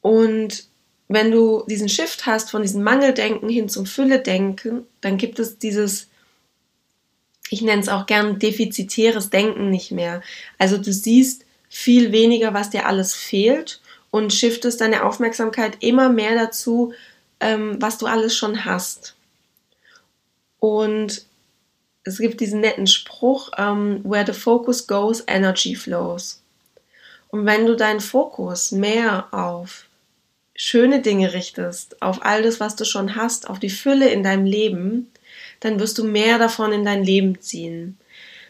Und 0.00 0.64
wenn 1.06 1.30
du 1.30 1.64
diesen 1.68 1.88
Shift 1.88 2.26
hast 2.26 2.50
von 2.50 2.62
diesem 2.62 2.82
Mangeldenken 2.82 3.48
hin 3.48 3.68
zum 3.68 3.86
Fülledenken, 3.86 4.86
dann 5.00 5.16
gibt 5.16 5.38
es 5.38 5.58
dieses, 5.58 6.08
ich 7.52 7.60
nenne 7.60 7.82
es 7.82 7.88
auch 7.90 8.06
gern 8.06 8.38
defizitäres 8.38 9.28
Denken 9.28 9.68
nicht 9.68 9.90
mehr. 9.90 10.22
Also 10.58 10.78
du 10.78 10.90
siehst 10.90 11.44
viel 11.68 12.10
weniger, 12.10 12.54
was 12.54 12.70
dir 12.70 12.86
alles 12.86 13.14
fehlt 13.14 13.82
und 14.10 14.32
shiftest 14.32 14.80
deine 14.80 15.04
Aufmerksamkeit 15.04 15.76
immer 15.80 16.08
mehr 16.08 16.34
dazu, 16.34 16.94
ähm, 17.40 17.76
was 17.78 17.98
du 17.98 18.06
alles 18.06 18.34
schon 18.34 18.64
hast. 18.64 19.16
Und 20.60 21.26
es 22.04 22.18
gibt 22.18 22.40
diesen 22.40 22.60
netten 22.60 22.86
Spruch, 22.86 23.50
ähm, 23.58 24.00
where 24.02 24.24
the 24.26 24.38
focus 24.38 24.86
goes, 24.86 25.22
energy 25.26 25.74
flows. 25.74 26.40
Und 27.28 27.44
wenn 27.44 27.66
du 27.66 27.76
deinen 27.76 28.00
Fokus 28.00 28.72
mehr 28.72 29.28
auf 29.32 29.84
schöne 30.54 31.02
Dinge 31.02 31.34
richtest, 31.34 32.00
auf 32.00 32.24
all 32.24 32.42
das, 32.42 32.60
was 32.60 32.76
du 32.76 32.84
schon 32.86 33.14
hast, 33.14 33.48
auf 33.50 33.58
die 33.58 33.70
Fülle 33.70 34.08
in 34.08 34.22
deinem 34.22 34.46
Leben, 34.46 35.11
dann 35.62 35.78
wirst 35.78 35.96
du 35.98 36.04
mehr 36.04 36.38
davon 36.38 36.72
in 36.72 36.84
dein 36.84 37.04
Leben 37.04 37.40
ziehen. 37.40 37.96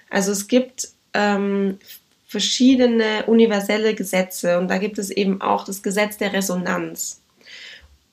Also 0.09 0.33
es 0.33 0.49
gibt 0.49 0.88
ähm, 1.12 1.78
verschiedene 2.26 3.25
universelle 3.26 3.95
Gesetze 3.95 4.59
und 4.59 4.69
da 4.69 4.78
gibt 4.78 4.99
es 4.99 5.11
eben 5.11 5.42
auch 5.42 5.64
das 5.64 5.83
Gesetz 5.83 6.16
der 6.16 6.33
Resonanz. 6.33 7.21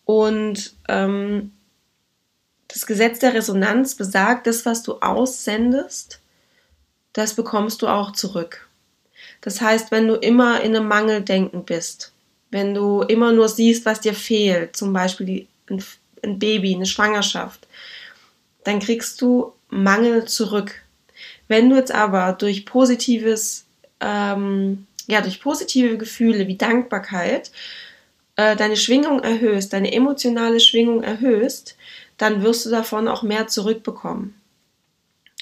Und 0.03 0.73
ähm, 0.89 1.53
das 2.67 2.85
Gesetz 2.85 3.19
der 3.19 3.33
Resonanz 3.33 3.95
besagt, 3.95 4.47
das, 4.47 4.65
was 4.65 4.83
du 4.83 4.99
aussendest, 4.99 6.19
das 7.13 7.33
bekommst 7.33 7.81
du 7.81 7.87
auch 7.87 8.11
zurück. 8.11 8.67
Das 9.39 9.61
heißt, 9.61 9.91
wenn 9.91 10.07
du 10.07 10.15
immer 10.15 10.61
in 10.61 10.75
einem 10.75 10.89
Mangeldenken 10.89 11.63
bist, 11.63 12.11
wenn 12.51 12.73
du 12.73 13.03
immer 13.03 13.31
nur 13.31 13.47
siehst, 13.47 13.85
was 13.85 14.01
dir 14.01 14.13
fehlt, 14.13 14.75
zum 14.75 14.91
Beispiel 14.91 15.47
ein 15.69 16.39
Baby, 16.39 16.75
eine 16.75 16.85
Schwangerschaft, 16.85 17.67
dann 18.69 18.79
kriegst 18.79 19.19
du 19.21 19.53
Mangel 19.69 20.25
zurück. 20.25 20.75
Wenn 21.47 21.69
du 21.71 21.75
jetzt 21.75 21.91
aber 21.91 22.33
durch 22.33 22.65
positives, 22.65 23.65
ähm, 23.99 24.85
ja, 25.07 25.21
durch 25.21 25.41
positive 25.41 25.97
Gefühle 25.97 26.47
wie 26.47 26.55
Dankbarkeit 26.55 27.51
äh, 28.35 28.55
deine 28.55 28.77
Schwingung 28.77 29.21
erhöhst, 29.21 29.73
deine 29.73 29.91
emotionale 29.91 30.59
Schwingung 30.59 31.01
erhöhst, 31.01 31.77
dann 32.17 32.43
wirst 32.43 32.65
du 32.65 32.69
davon 32.69 33.07
auch 33.07 33.23
mehr 33.23 33.47
zurückbekommen. 33.47 34.35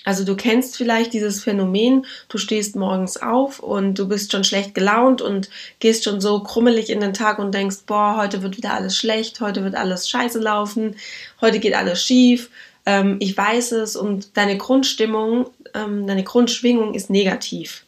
Also 0.06 0.24
du 0.24 0.38
kennst 0.38 0.78
vielleicht 0.78 1.12
dieses 1.12 1.44
Phänomen, 1.44 2.06
du 2.30 2.38
stehst 2.38 2.78
morgens 2.78 3.18
auf 3.18 3.60
und 3.60 3.96
du 4.00 4.08
bist 4.08 4.32
schon 4.32 4.46
schlecht 4.46 4.74
gelaunt 4.74 5.22
und 5.22 5.50
gehst 5.80 6.06
schon 6.06 6.22
so 6.22 6.40
krummelig 6.40 6.90
in 6.90 7.02
den 7.02 7.14
Tag 7.14 7.40
und 7.40 7.54
denkst, 7.54 7.80
boah, 7.86 8.16
heute 8.16 8.42
wird 8.42 8.56
wieder 8.56 8.74
alles 8.74 8.96
schlecht, 8.96 9.42
heute 9.42 9.66
wird 9.66 9.76
alles 9.76 10.08
scheiße 10.08 10.40
laufen, 10.40 10.96
heute 11.42 11.60
geht 11.60 11.74
alles 11.74 12.02
schief, 12.02 12.50
ähm, 12.88 13.18
ich 13.20 13.38
weiß 13.38 13.74
es 13.74 13.98
und 13.98 14.38
deine 14.38 14.58
Grundstimmung, 14.58 15.48
ähm, 15.76 16.08
deine 16.08 16.24
Grundschwingung 16.24 16.94
ist 16.94 17.10
negativ. 17.10 17.86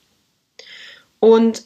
Und 1.21 1.63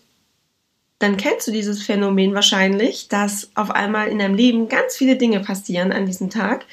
dann 0.99 1.17
kennst 1.17 1.47
du 1.47 1.51
dieses 1.51 1.81
Phänomen 1.81 2.35
wahrscheinlich, 2.35 3.09
dass 3.09 3.49
auf 3.55 3.71
einmal 3.71 4.07
in 4.07 4.19
deinem 4.19 4.35
Leben 4.35 4.69
ganz 4.69 4.95
viele 4.95 5.17
Dinge 5.17 5.39
passieren 5.39 5.91
an 5.91 6.05
diesem 6.05 6.29
Tag, 6.29 6.65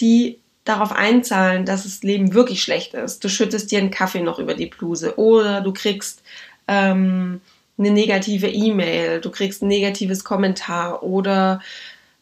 die 0.00 0.38
darauf 0.64 0.92
einzahlen, 0.92 1.64
dass 1.64 1.84
das 1.84 2.02
Leben 2.02 2.34
wirklich 2.34 2.62
schlecht 2.62 2.94
ist. 2.94 3.22
Du 3.22 3.28
schüttest 3.28 3.70
dir 3.70 3.78
einen 3.78 3.92
Kaffee 3.92 4.20
noch 4.20 4.40
über 4.40 4.54
die 4.54 4.66
Bluse 4.66 5.16
oder 5.18 5.60
du 5.60 5.72
kriegst 5.72 6.22
ähm, 6.66 7.40
eine 7.78 7.92
negative 7.92 8.48
E-Mail, 8.48 9.20
du 9.20 9.30
kriegst 9.30 9.62
ein 9.62 9.68
negatives 9.68 10.24
Kommentar 10.24 11.04
oder 11.04 11.62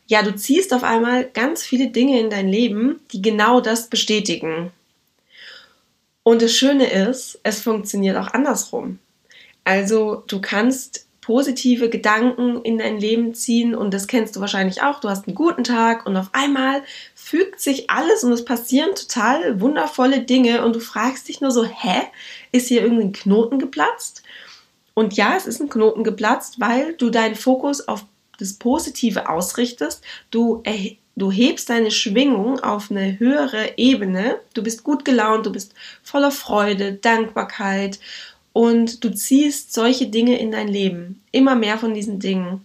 ja, 0.07 0.23
du 0.23 0.35
ziehst 0.35 0.73
auf 0.73 0.85
einmal 0.85 1.25
ganz 1.25 1.63
viele 1.63 1.89
Dinge 1.89 2.21
in 2.21 2.31
dein 2.31 2.49
Leben, 2.49 3.01
die 3.13 3.23
genau 3.23 3.61
das 3.61 3.89
bestätigen. 3.89 4.71
Und 6.23 6.43
das 6.43 6.53
Schöne 6.53 6.91
ist, 6.91 7.39
es 7.43 7.61
funktioniert 7.61 8.17
auch 8.17 8.29
andersrum. 8.29 8.99
Also 9.65 10.23
du 10.27 10.41
kannst 10.41 11.07
positive 11.21 11.91
Gedanken 11.91 12.63
in 12.63 12.79
dein 12.79 12.99
Leben 12.99 13.35
ziehen 13.35 13.75
und 13.75 13.93
das 13.93 14.07
kennst 14.07 14.37
du 14.37 14.41
wahrscheinlich 14.41 14.83
auch. 14.83 15.01
Du 15.01 15.09
hast 15.09 15.27
einen 15.27 15.35
guten 15.35 15.65
Tag 15.65 16.07
und 16.07 16.17
auf 16.17 16.29
einmal 16.33 16.85
fügt 17.17 17.61
sich 17.61 17.91
alles 17.91 18.23
und 18.23 18.31
es 18.31 18.45
passieren 18.45 18.95
total 18.95 19.61
wundervolle 19.61 20.21
Dinge 20.21 20.65
und 20.65 20.77
du 20.77 20.81
fragst 20.81 21.27
dich 21.27 21.41
nur 21.41 21.51
so, 21.51 21.65
hä, 21.65 22.03
ist 22.53 22.69
hier 22.69 22.83
irgendein 22.83 23.11
Knoten 23.11 23.59
geplatzt? 23.59 24.23
Und 24.95 25.17
ja, 25.17 25.35
es 25.37 25.47
ist 25.47 25.61
ein 25.61 25.69
Knoten 25.69 26.05
geplatzt, 26.05 26.61
weil 26.61 26.95
du 26.95 27.11
deinen 27.11 27.35
Fokus 27.35 27.89
auf 27.89 28.05
das 28.39 28.55
Positive 28.55 29.29
ausrichtest. 29.29 30.03
Du, 30.31 30.63
du 31.17 31.31
hebst 31.31 31.71
deine 31.71 31.91
Schwingung 31.91 32.61
auf 32.61 32.91
eine 32.91 33.19
höhere 33.19 33.77
Ebene. 33.77 34.41
Du 34.55 34.63
bist 34.63 34.85
gut 34.85 35.05
gelaunt, 35.05 35.47
du 35.47 35.53
bist 35.53 35.75
voller 36.03 36.31
Freude, 36.31 36.95
Dankbarkeit 36.95 37.99
und 38.53 39.05
du 39.05 39.15
ziehst 39.15 39.73
solche 39.75 40.07
Dinge 40.07 40.39
in 40.39 40.51
dein 40.51 40.69
Leben. 40.69 41.23
Immer 41.33 41.55
mehr 41.55 41.79
von 41.79 41.95
diesen 41.95 42.21
Dingen. 42.21 42.65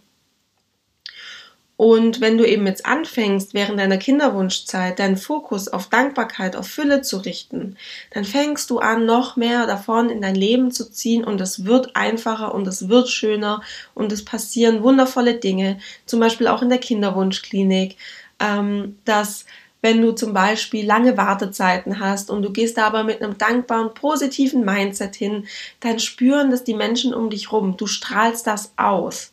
Und 1.81 2.21
wenn 2.21 2.37
du 2.37 2.45
eben 2.45 2.67
jetzt 2.67 2.85
anfängst, 2.85 3.55
während 3.55 3.79
deiner 3.79 3.97
Kinderwunschzeit 3.97 4.99
deinen 4.99 5.17
Fokus 5.17 5.67
auf 5.67 5.87
Dankbarkeit, 5.87 6.55
auf 6.55 6.67
Fülle 6.67 7.01
zu 7.01 7.17
richten, 7.17 7.75
dann 8.11 8.23
fängst 8.23 8.69
du 8.69 8.77
an, 8.77 9.07
noch 9.07 9.35
mehr 9.35 9.65
davon 9.65 10.11
in 10.11 10.21
dein 10.21 10.35
Leben 10.35 10.69
zu 10.69 10.91
ziehen 10.91 11.23
und 11.23 11.41
es 11.41 11.65
wird 11.65 11.95
einfacher 11.95 12.53
und 12.53 12.67
es 12.67 12.87
wird 12.87 13.09
schöner 13.09 13.63
und 13.95 14.11
es 14.11 14.23
passieren 14.23 14.83
wundervolle 14.83 15.33
Dinge, 15.33 15.79
zum 16.05 16.19
Beispiel 16.19 16.45
auch 16.45 16.61
in 16.61 16.69
der 16.69 16.77
Kinderwunschklinik, 16.77 17.97
ähm, 18.39 18.99
dass 19.05 19.45
wenn 19.81 20.03
du 20.03 20.11
zum 20.11 20.35
Beispiel 20.35 20.85
lange 20.85 21.17
Wartezeiten 21.17 21.99
hast 21.99 22.29
und 22.29 22.43
du 22.43 22.51
gehst 22.51 22.77
da 22.77 22.85
aber 22.85 23.03
mit 23.03 23.23
einem 23.23 23.39
dankbaren, 23.39 23.95
positiven 23.95 24.63
Mindset 24.63 25.15
hin, 25.15 25.47
dann 25.79 25.97
spüren 25.97 26.51
das 26.51 26.63
die 26.63 26.75
Menschen 26.75 27.11
um 27.11 27.31
dich 27.31 27.51
rum. 27.51 27.75
Du 27.75 27.87
strahlst 27.87 28.45
das 28.45 28.71
aus. 28.77 29.31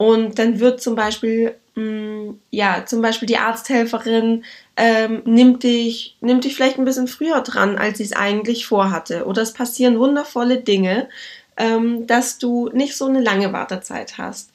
Und 0.00 0.38
dann 0.38 0.60
wird 0.60 0.80
zum 0.80 0.94
Beispiel, 0.94 1.56
mh, 1.74 1.82
mm, 1.82 2.40
ja, 2.48 2.86
zum 2.86 3.02
Beispiel 3.02 3.26
die 3.26 3.36
Arzthelferin 3.36 4.46
ähm, 4.78 5.20
nimmt 5.26 5.62
dich, 5.62 6.16
nimmt 6.22 6.44
dich 6.44 6.56
vielleicht 6.56 6.78
ein 6.78 6.86
bisschen 6.86 7.06
früher 7.06 7.42
dran, 7.42 7.76
als 7.76 7.98
sie 7.98 8.04
es 8.04 8.14
eigentlich 8.14 8.64
vorhatte. 8.64 9.26
Oder 9.26 9.42
es 9.42 9.52
passieren 9.52 9.98
wundervolle 9.98 10.62
Dinge, 10.62 11.10
ähm, 11.58 12.06
dass 12.06 12.38
du 12.38 12.70
nicht 12.72 12.96
so 12.96 13.08
eine 13.08 13.20
lange 13.20 13.52
Wartezeit 13.52 14.16
hast. 14.16 14.52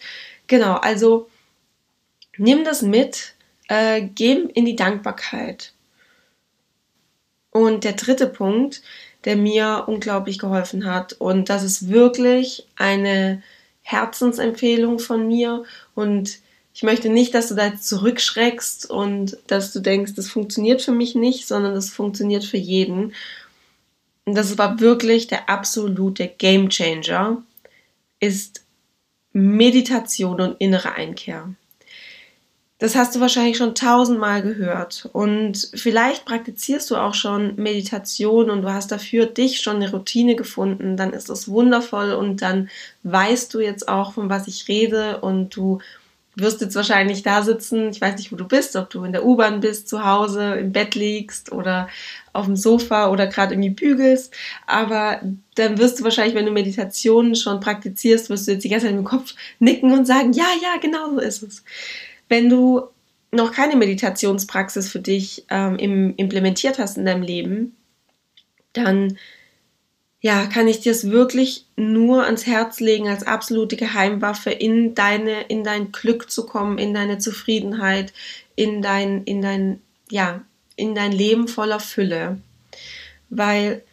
Genau, 0.48 0.78
also 0.78 1.30
nimm 2.38 2.64
das 2.64 2.82
mit, 2.82 3.36
äh, 3.68 4.02
geben 4.02 4.50
in 4.50 4.66
die 4.66 4.76
Dankbarkeit. 4.76 5.74
Und 7.52 7.84
der 7.84 7.94
dritte 7.94 8.26
Punkt, 8.26 8.82
der 9.26 9.36
mir 9.36 9.84
unglaublich 9.86 10.40
geholfen 10.40 10.92
hat, 10.92 11.14
und 11.14 11.50
das 11.50 11.62
ist 11.62 11.88
wirklich 11.90 12.66
eine 12.76 13.44
Herzensempfehlung 13.86 14.98
von 14.98 15.28
mir 15.28 15.64
und 15.94 16.40
ich 16.74 16.82
möchte 16.82 17.08
nicht, 17.10 17.36
dass 17.36 17.50
du 17.50 17.56
da 17.56 17.78
zurückschreckst 17.78 18.90
und 18.90 19.38
dass 19.48 19.72
du 19.72 19.80
denkst, 19.80 20.14
das 20.16 20.28
funktioniert 20.28 20.82
für 20.82 20.92
mich 20.92 21.14
nicht, 21.14 21.48
sondern 21.48 21.74
das 21.74 21.90
funktioniert 21.90 22.44
für 22.44 22.58
jeden. 22.58 23.14
Und 24.26 24.36
das 24.36 24.58
war 24.58 24.80
wirklich 24.80 25.28
der 25.28 25.50
absolute 25.50 26.28
Game 26.28 26.70
Changer, 26.70 27.44
ist 28.20 28.66
Meditation 29.32 30.42
und 30.42 30.60
innere 30.60 30.94
Einkehr. 30.94 31.54
Das 32.78 32.96
hast 32.96 33.16
du 33.16 33.22
wahrscheinlich 33.22 33.56
schon 33.56 33.74
tausendmal 33.74 34.42
gehört. 34.42 35.10
Und 35.14 35.70
vielleicht 35.74 36.26
praktizierst 36.26 36.92
du 36.92 36.98
auch 36.98 37.14
schon 37.14 37.56
Meditation 37.56 38.50
und 38.50 38.64
du 38.64 38.74
hast 38.74 38.92
dafür 38.92 39.28
dich 39.28 39.62
schon 39.62 39.78
eine 39.78 39.92
Routine 39.92 40.36
gefunden. 40.36 40.98
Dann 40.98 41.14
ist 41.14 41.30
das 41.30 41.48
wundervoll 41.48 42.12
und 42.12 42.42
dann 42.42 42.70
weißt 43.04 43.54
du 43.54 43.62
jetzt 43.62 43.88
auch, 43.88 44.14
von 44.14 44.30
was 44.30 44.48
ich 44.48 44.68
rede 44.68 45.22
und 45.22 45.56
du 45.56 45.80
wirst 46.36 46.60
jetzt 46.60 46.76
wahrscheinlich 46.76 47.24
da 47.24 47.44
sitzen. 47.44 47.92
Ich 47.92 48.02
weiß 48.02 48.18
nicht, 48.18 48.34
wo 48.34 48.36
du 48.36 48.46
bist, 48.46 48.76
ob 48.76 48.90
du 48.90 49.06
in 49.06 49.14
der 49.14 49.26
U-Bahn 49.26 49.62
bist, 49.62 49.88
zu 49.88 50.04
Hause, 50.04 50.56
im 50.56 50.74
Bett 50.74 50.96
liegst 50.96 51.54
oder 51.54 51.88
auf 52.34 52.46
dem 52.46 52.58
Sofa 52.58 53.10
oder 53.10 53.28
gerade 53.28 53.54
irgendwie 53.54 53.70
bügelst. 53.70 54.34
Aber 54.68 55.22
dann 55.56 55.78
wirst 55.78 56.00
du 56.00 56.04
wahrscheinlich, 56.04 56.36
wenn 56.36 56.46
du 56.46 56.52
Meditationen 56.52 57.36
schon 57.36 57.62
praktizierst, 57.62 58.30
wirst 58.30 58.48
du 58.48 58.52
jetzt 58.52 58.64
die 58.64 58.70
ganze 58.70 58.88
Zeit 58.88 58.96
im 58.96 59.06
Kopf 59.06 59.34
nicken 59.60 59.94
und 59.94 60.06
sagen, 60.06 60.34
ja, 60.34 60.48
ja, 60.62 60.78
genau 60.82 61.12
so 61.12 61.20
ist 61.20 61.42
es. 61.44 61.64
Wenn 62.28 62.50
du 62.50 62.84
noch 63.32 63.52
keine 63.52 63.76
Meditationspraxis 63.76 64.90
für 64.90 65.00
dich 65.00 65.46
ähm, 65.50 65.78
im, 65.78 66.16
implementiert 66.16 66.80
hast 66.80 66.98
in 66.98 67.06
deinem 67.06 67.24
Leben, 67.24 67.76
dann 68.74 69.18
ja, 70.26 70.48
kann 70.48 70.68
ich 70.68 70.80
dir 70.80 70.92
es 70.92 71.12
wirklich 71.12 71.66
nur 71.76 72.26
ans 72.26 72.48
Herz 72.48 72.80
legen 72.80 73.08
als 73.08 73.28
absolute 73.28 73.76
Geheimwaffe 73.76 74.50
in 74.50 74.96
deine, 74.96 75.44
in 75.44 75.64
dein 75.64 75.92
Glück 75.92 76.32
zu 76.32 76.48
kommen, 76.48 76.80
in 76.80 76.96
deine 76.96 77.20
Zufriedenheit, 77.20 78.12
in 78.56 78.82
dein, 78.82 79.24
in 79.26 79.44
dein, 79.44 79.82
ja, 80.10 80.42
in 80.76 80.96
dein 80.96 81.12
Leben 81.12 81.48
voller 81.48 81.80
Fülle. 81.80 82.40
Weil, 83.30 83.84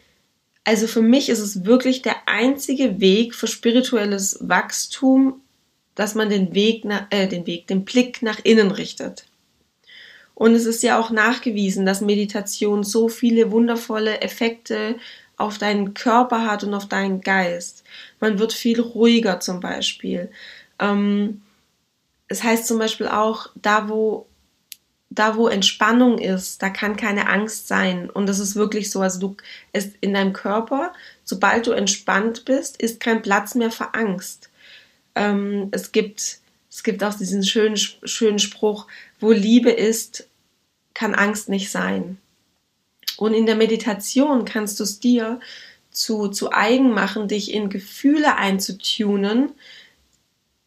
also 0.65 0.87
für 0.87 1.03
mich 1.03 1.29
ist 1.29 1.41
es 1.41 1.67
wirklich 1.67 2.01
der 2.01 2.27
einzige 2.27 2.99
Weg 2.99 3.35
für 3.35 3.47
spirituelles 3.47 4.39
Wachstum 4.41 5.42
dass 5.95 6.15
man 6.15 6.31
den 6.31 6.55
Weg, 6.55 6.85
äh, 7.11 7.29
den 7.29 7.47
Weg, 7.47 7.67
den 7.67 7.85
Blick 7.85 8.23
nach 8.23 8.41
innen 8.45 8.71
richtet. 8.71 9.27
Und 10.35 10.55
es 10.55 10.67
ist 10.67 10.83
ja 10.83 10.99
auch 10.99 11.11
nachgewiesen, 11.11 11.87
dass 11.87 12.01
Meditation 12.01 12.85
so 12.85 13.09
viele 13.09 13.51
wundervolle 13.51 14.23
Effekte 14.23 14.97
auf 15.37 15.59
deinen 15.59 15.95
Körper 15.95 16.47
hat 16.47 16.65
und 16.65 16.75
auf 16.75 16.89
deinen 16.89 17.21
Geist. 17.21 17.85
Man 18.21 18.39
wird 18.39 18.53
viel 18.53 18.81
ruhiger 18.81 19.41
zum 19.41 19.61
Beispiel. 19.61 20.31
Ähm, 20.79 21.43
es 22.29 22.43
heißt 22.43 22.67
zum 22.67 22.79
Beispiel 22.79 23.09
auch, 23.09 23.49
da 23.55 23.89
wo, 23.89 24.27
da 25.11 25.37
wo 25.37 25.49
Entspannung 25.49 26.19
ist, 26.19 26.63
da 26.63 26.71
kann 26.71 26.97
keine 26.97 27.29
Angst 27.29 27.69
sein. 27.69 28.09
Und 28.09 28.27
das 28.27 28.39
ist 28.39 28.57
wirklich 28.57 28.91
so. 28.91 29.01
Also 29.01 29.21
du 29.21 29.37
ist 29.73 29.93
in 30.01 30.15
deinem 30.15 30.33
Körper, 30.33 30.93
sobald 31.25 31.67
du 31.67 31.73
entspannt 31.73 32.45
bist, 32.45 32.81
ist 32.81 33.01
kein 33.01 33.21
Platz 33.21 33.55
mehr 33.55 33.71
für 33.71 33.95
Angst. 33.95 34.49
Ähm, 35.15 35.69
es, 35.73 35.93
gibt, 35.93 36.39
es 36.71 36.83
gibt 36.83 37.03
auch 37.05 37.15
diesen 37.15 37.45
schönen, 37.45 37.77
schönen 37.77 38.39
Spruch, 38.39 38.87
wo 39.21 39.33
Liebe 39.33 39.71
ist, 39.71 40.29
kann 40.95 41.15
Angst 41.15 41.49
nicht 41.49 41.71
sein. 41.71 42.19
Und 43.17 43.35
in 43.35 43.47
der 43.47 43.57
Meditation 43.57 44.45
kannst 44.45 44.81
du 44.81 44.85
es 44.85 45.01
dir 45.01 45.41
zu, 45.91 46.29
zu 46.29 46.53
eigen 46.53 46.93
machen, 46.93 47.29
dich 47.29 47.53
in 47.53 47.69
Gefühle 47.69 48.37
einzutunen, 48.37 49.53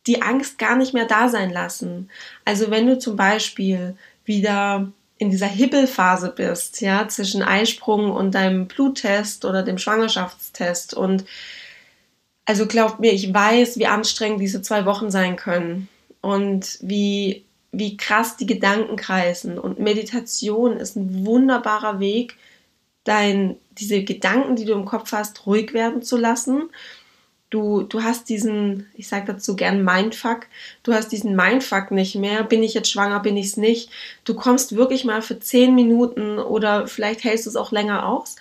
die 0.07 0.21
Angst 0.21 0.59
gar 0.59 0.75
nicht 0.75 0.93
mehr 0.93 1.05
da 1.05 1.29
sein 1.29 1.49
lassen. 1.49 2.09
Also 2.45 2.69
wenn 2.69 2.85
du 2.87 2.99
zum 2.99 3.15
Beispiel 3.15 3.97
wieder 4.23 4.91
in 5.17 5.31
dieser 5.31 5.47
Hibbelphase 5.47 6.33
bist, 6.35 6.81
ja, 6.81 7.07
zwischen 7.07 7.41
Eisprung 7.41 8.11
und 8.11 8.35
deinem 8.35 8.67
Bluttest 8.67 9.45
oder 9.45 9.63
dem 9.63 9.77
Schwangerschaftstest 9.77 10.93
und 10.93 11.25
also 12.45 12.67
glaubt 12.67 12.99
mir, 12.99 13.13
ich 13.13 13.33
weiß, 13.33 13.77
wie 13.77 13.87
anstrengend 13.87 14.41
diese 14.41 14.61
zwei 14.61 14.85
Wochen 14.85 15.11
sein 15.11 15.35
können 15.35 15.87
und 16.21 16.77
wie, 16.81 17.43
wie 17.71 17.97
krass 17.97 18.37
die 18.37 18.45
Gedanken 18.45 18.95
kreisen. 18.95 19.57
Und 19.57 19.79
Meditation 19.79 20.77
ist 20.77 20.95
ein 20.95 21.25
wunderbarer 21.25 21.99
Weg, 21.99 22.37
dein, 23.03 23.55
diese 23.71 24.03
Gedanken, 24.03 24.55
die 24.55 24.65
du 24.65 24.73
im 24.73 24.85
Kopf 24.85 25.11
hast, 25.11 25.45
ruhig 25.45 25.73
werden 25.73 26.01
zu 26.01 26.17
lassen 26.17 26.69
Du, 27.51 27.83
du 27.83 28.03
hast 28.03 28.27
diesen, 28.27 28.87
ich 28.95 29.07
sage 29.07 29.27
dazu 29.27 29.55
gern 29.55 29.83
Mindfuck, 29.83 30.47
du 30.83 30.93
hast 30.93 31.13
diesen 31.13 31.35
Mindfuck 31.35 31.91
nicht 31.91 32.15
mehr, 32.15 32.43
bin 32.43 32.63
ich 32.63 32.73
jetzt 32.73 32.89
schwanger, 32.89 33.19
bin 33.19 33.37
ich 33.37 33.45
es 33.45 33.57
nicht. 33.57 33.91
Du 34.23 34.33
kommst 34.33 34.75
wirklich 34.75 35.05
mal 35.05 35.21
für 35.21 35.39
zehn 35.39 35.75
Minuten 35.75 36.39
oder 36.39 36.87
vielleicht 36.87 37.23
hältst 37.23 37.45
du 37.45 37.51
es 37.51 37.55
auch 37.55 37.71
länger 37.71 38.07
aus. 38.07 38.35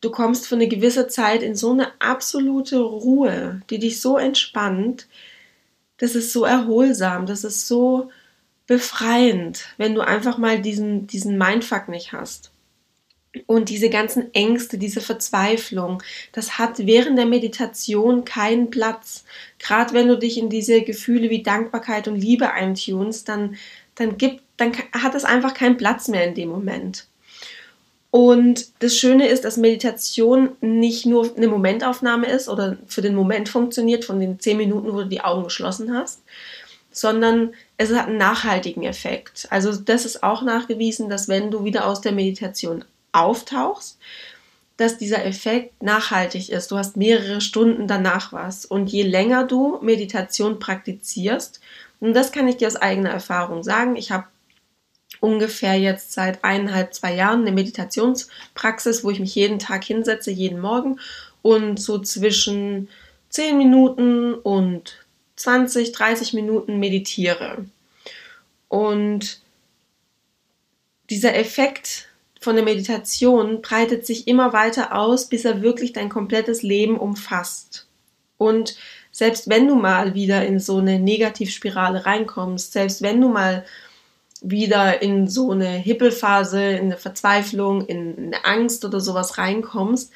Du 0.00 0.10
kommst 0.10 0.46
für 0.46 0.54
eine 0.54 0.68
gewisse 0.68 1.08
Zeit 1.08 1.42
in 1.42 1.54
so 1.54 1.72
eine 1.72 2.00
absolute 2.00 2.78
Ruhe, 2.78 3.60
die 3.68 3.78
dich 3.78 4.00
so 4.00 4.16
entspannt. 4.16 5.08
Das 5.98 6.14
ist 6.14 6.32
so 6.32 6.44
erholsam, 6.44 7.26
das 7.26 7.44
ist 7.44 7.68
so 7.68 8.10
befreiend, 8.66 9.66
wenn 9.76 9.94
du 9.94 10.00
einfach 10.00 10.38
mal 10.38 10.62
diesen, 10.62 11.06
diesen 11.06 11.36
Mindfuck 11.36 11.88
nicht 11.88 12.12
hast. 12.12 12.52
Und 13.46 13.68
diese 13.68 13.90
ganzen 13.90 14.34
Ängste, 14.34 14.78
diese 14.78 15.00
Verzweiflung, 15.00 16.02
das 16.32 16.58
hat 16.58 16.78
während 16.78 17.18
der 17.18 17.26
Meditation 17.26 18.24
keinen 18.24 18.70
Platz. 18.70 19.24
Gerade 19.58 19.92
wenn 19.92 20.08
du 20.08 20.18
dich 20.18 20.38
in 20.38 20.50
diese 20.50 20.82
Gefühle 20.82 21.30
wie 21.30 21.42
Dankbarkeit 21.42 22.08
und 22.08 22.16
Liebe 22.16 22.52
eintunst, 22.52 23.28
dann, 23.28 23.56
dann, 23.94 24.16
gibt, 24.16 24.42
dann 24.56 24.72
hat 24.92 25.14
es 25.14 25.24
einfach 25.24 25.54
keinen 25.54 25.76
Platz 25.76 26.08
mehr 26.08 26.26
in 26.26 26.34
dem 26.34 26.48
Moment. 26.48 27.06
Und 28.10 28.68
das 28.80 28.96
Schöne 28.96 29.28
ist, 29.28 29.44
dass 29.44 29.56
Meditation 29.56 30.56
nicht 30.60 31.06
nur 31.06 31.30
eine 31.36 31.46
Momentaufnahme 31.46 32.26
ist 32.26 32.48
oder 32.48 32.76
für 32.86 33.02
den 33.02 33.14
Moment 33.14 33.48
funktioniert, 33.48 34.04
von 34.04 34.18
den 34.18 34.40
zehn 34.40 34.56
Minuten, 34.56 34.92
wo 34.92 35.02
du 35.02 35.08
die 35.08 35.20
Augen 35.20 35.44
geschlossen 35.44 35.94
hast, 35.94 36.22
sondern 36.90 37.54
es 37.76 37.92
hat 37.92 38.08
einen 38.08 38.18
nachhaltigen 38.18 38.82
Effekt. 38.82 39.46
Also 39.50 39.76
das 39.76 40.04
ist 40.04 40.24
auch 40.24 40.42
nachgewiesen, 40.42 41.08
dass 41.08 41.28
wenn 41.28 41.52
du 41.52 41.64
wieder 41.64 41.86
aus 41.86 42.00
der 42.00 42.12
Meditation 42.12 42.84
auftauchst, 43.12 43.96
dass 44.76 44.96
dieser 44.96 45.24
Effekt 45.26 45.82
nachhaltig 45.82 46.48
ist. 46.48 46.70
Du 46.70 46.78
hast 46.78 46.96
mehrere 46.96 47.42
Stunden 47.42 47.86
danach 47.86 48.32
was. 48.32 48.64
Und 48.64 48.90
je 48.90 49.02
länger 49.02 49.44
du 49.44 49.78
Meditation 49.82 50.58
praktizierst, 50.58 51.60
und 52.00 52.14
das 52.14 52.32
kann 52.32 52.48
ich 52.48 52.56
dir 52.56 52.66
aus 52.66 52.76
eigener 52.76 53.10
Erfahrung 53.10 53.62
sagen, 53.62 53.94
ich 53.94 54.10
habe 54.10 54.24
ungefähr 55.20 55.78
jetzt 55.78 56.12
seit 56.12 56.42
eineinhalb, 56.44 56.94
zwei 56.94 57.14
Jahren 57.14 57.42
eine 57.42 57.52
Meditationspraxis, 57.52 59.04
wo 59.04 59.10
ich 59.10 59.20
mich 59.20 59.34
jeden 59.34 59.58
Tag 59.58 59.84
hinsetze, 59.84 60.30
jeden 60.30 60.60
Morgen 60.60 60.98
und 61.42 61.78
so 61.78 61.98
zwischen 61.98 62.88
10 63.28 63.56
Minuten 63.56 64.34
und 64.34 65.04
20, 65.36 65.92
30 65.92 66.32
Minuten 66.34 66.78
meditiere. 66.78 67.64
Und 68.68 69.40
dieser 71.08 71.34
Effekt 71.34 72.08
von 72.40 72.56
der 72.56 72.64
Meditation 72.64 73.60
breitet 73.62 74.06
sich 74.06 74.26
immer 74.26 74.52
weiter 74.52 74.94
aus, 74.94 75.28
bis 75.28 75.44
er 75.44 75.62
wirklich 75.62 75.92
dein 75.92 76.08
komplettes 76.08 76.62
Leben 76.62 76.98
umfasst. 76.98 77.86
Und 78.38 78.76
selbst 79.12 79.48
wenn 79.50 79.66
du 79.68 79.74
mal 79.74 80.14
wieder 80.14 80.46
in 80.46 80.60
so 80.60 80.78
eine 80.78 80.98
Negativspirale 80.98 82.06
reinkommst, 82.06 82.72
selbst 82.72 83.02
wenn 83.02 83.20
du 83.20 83.28
mal 83.28 83.64
wieder 84.42 85.02
in 85.02 85.28
so 85.28 85.50
eine 85.50 85.68
Hippelphase, 85.68 86.62
in 86.62 86.86
eine 86.86 86.96
Verzweiflung, 86.96 87.86
in 87.86 88.16
eine 88.16 88.44
Angst 88.44 88.84
oder 88.84 89.00
sowas 89.00 89.38
reinkommst, 89.38 90.12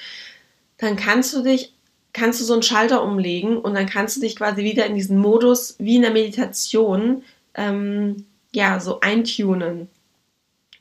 dann 0.79 0.97
kannst 0.97 1.35
du 1.35 1.43
dich, 1.43 1.73
kannst 2.13 2.41
du 2.41 2.45
so 2.45 2.55
einen 2.55 2.63
Schalter 2.63 3.03
umlegen 3.03 3.59
und 3.59 3.75
dann 3.75 3.87
kannst 3.87 4.17
du 4.17 4.21
dich 4.21 4.37
quasi 4.37 4.65
wieder 4.65 4.87
in 4.87 4.95
diesen 4.95 5.19
Modus 5.19 5.77
wie 5.79 5.97
in 5.97 6.03
der 6.03 6.13
Meditation, 6.13 7.23
ähm, 7.55 8.27
ja, 8.53 8.81
so 8.81 9.01
eintunen. 9.01 9.89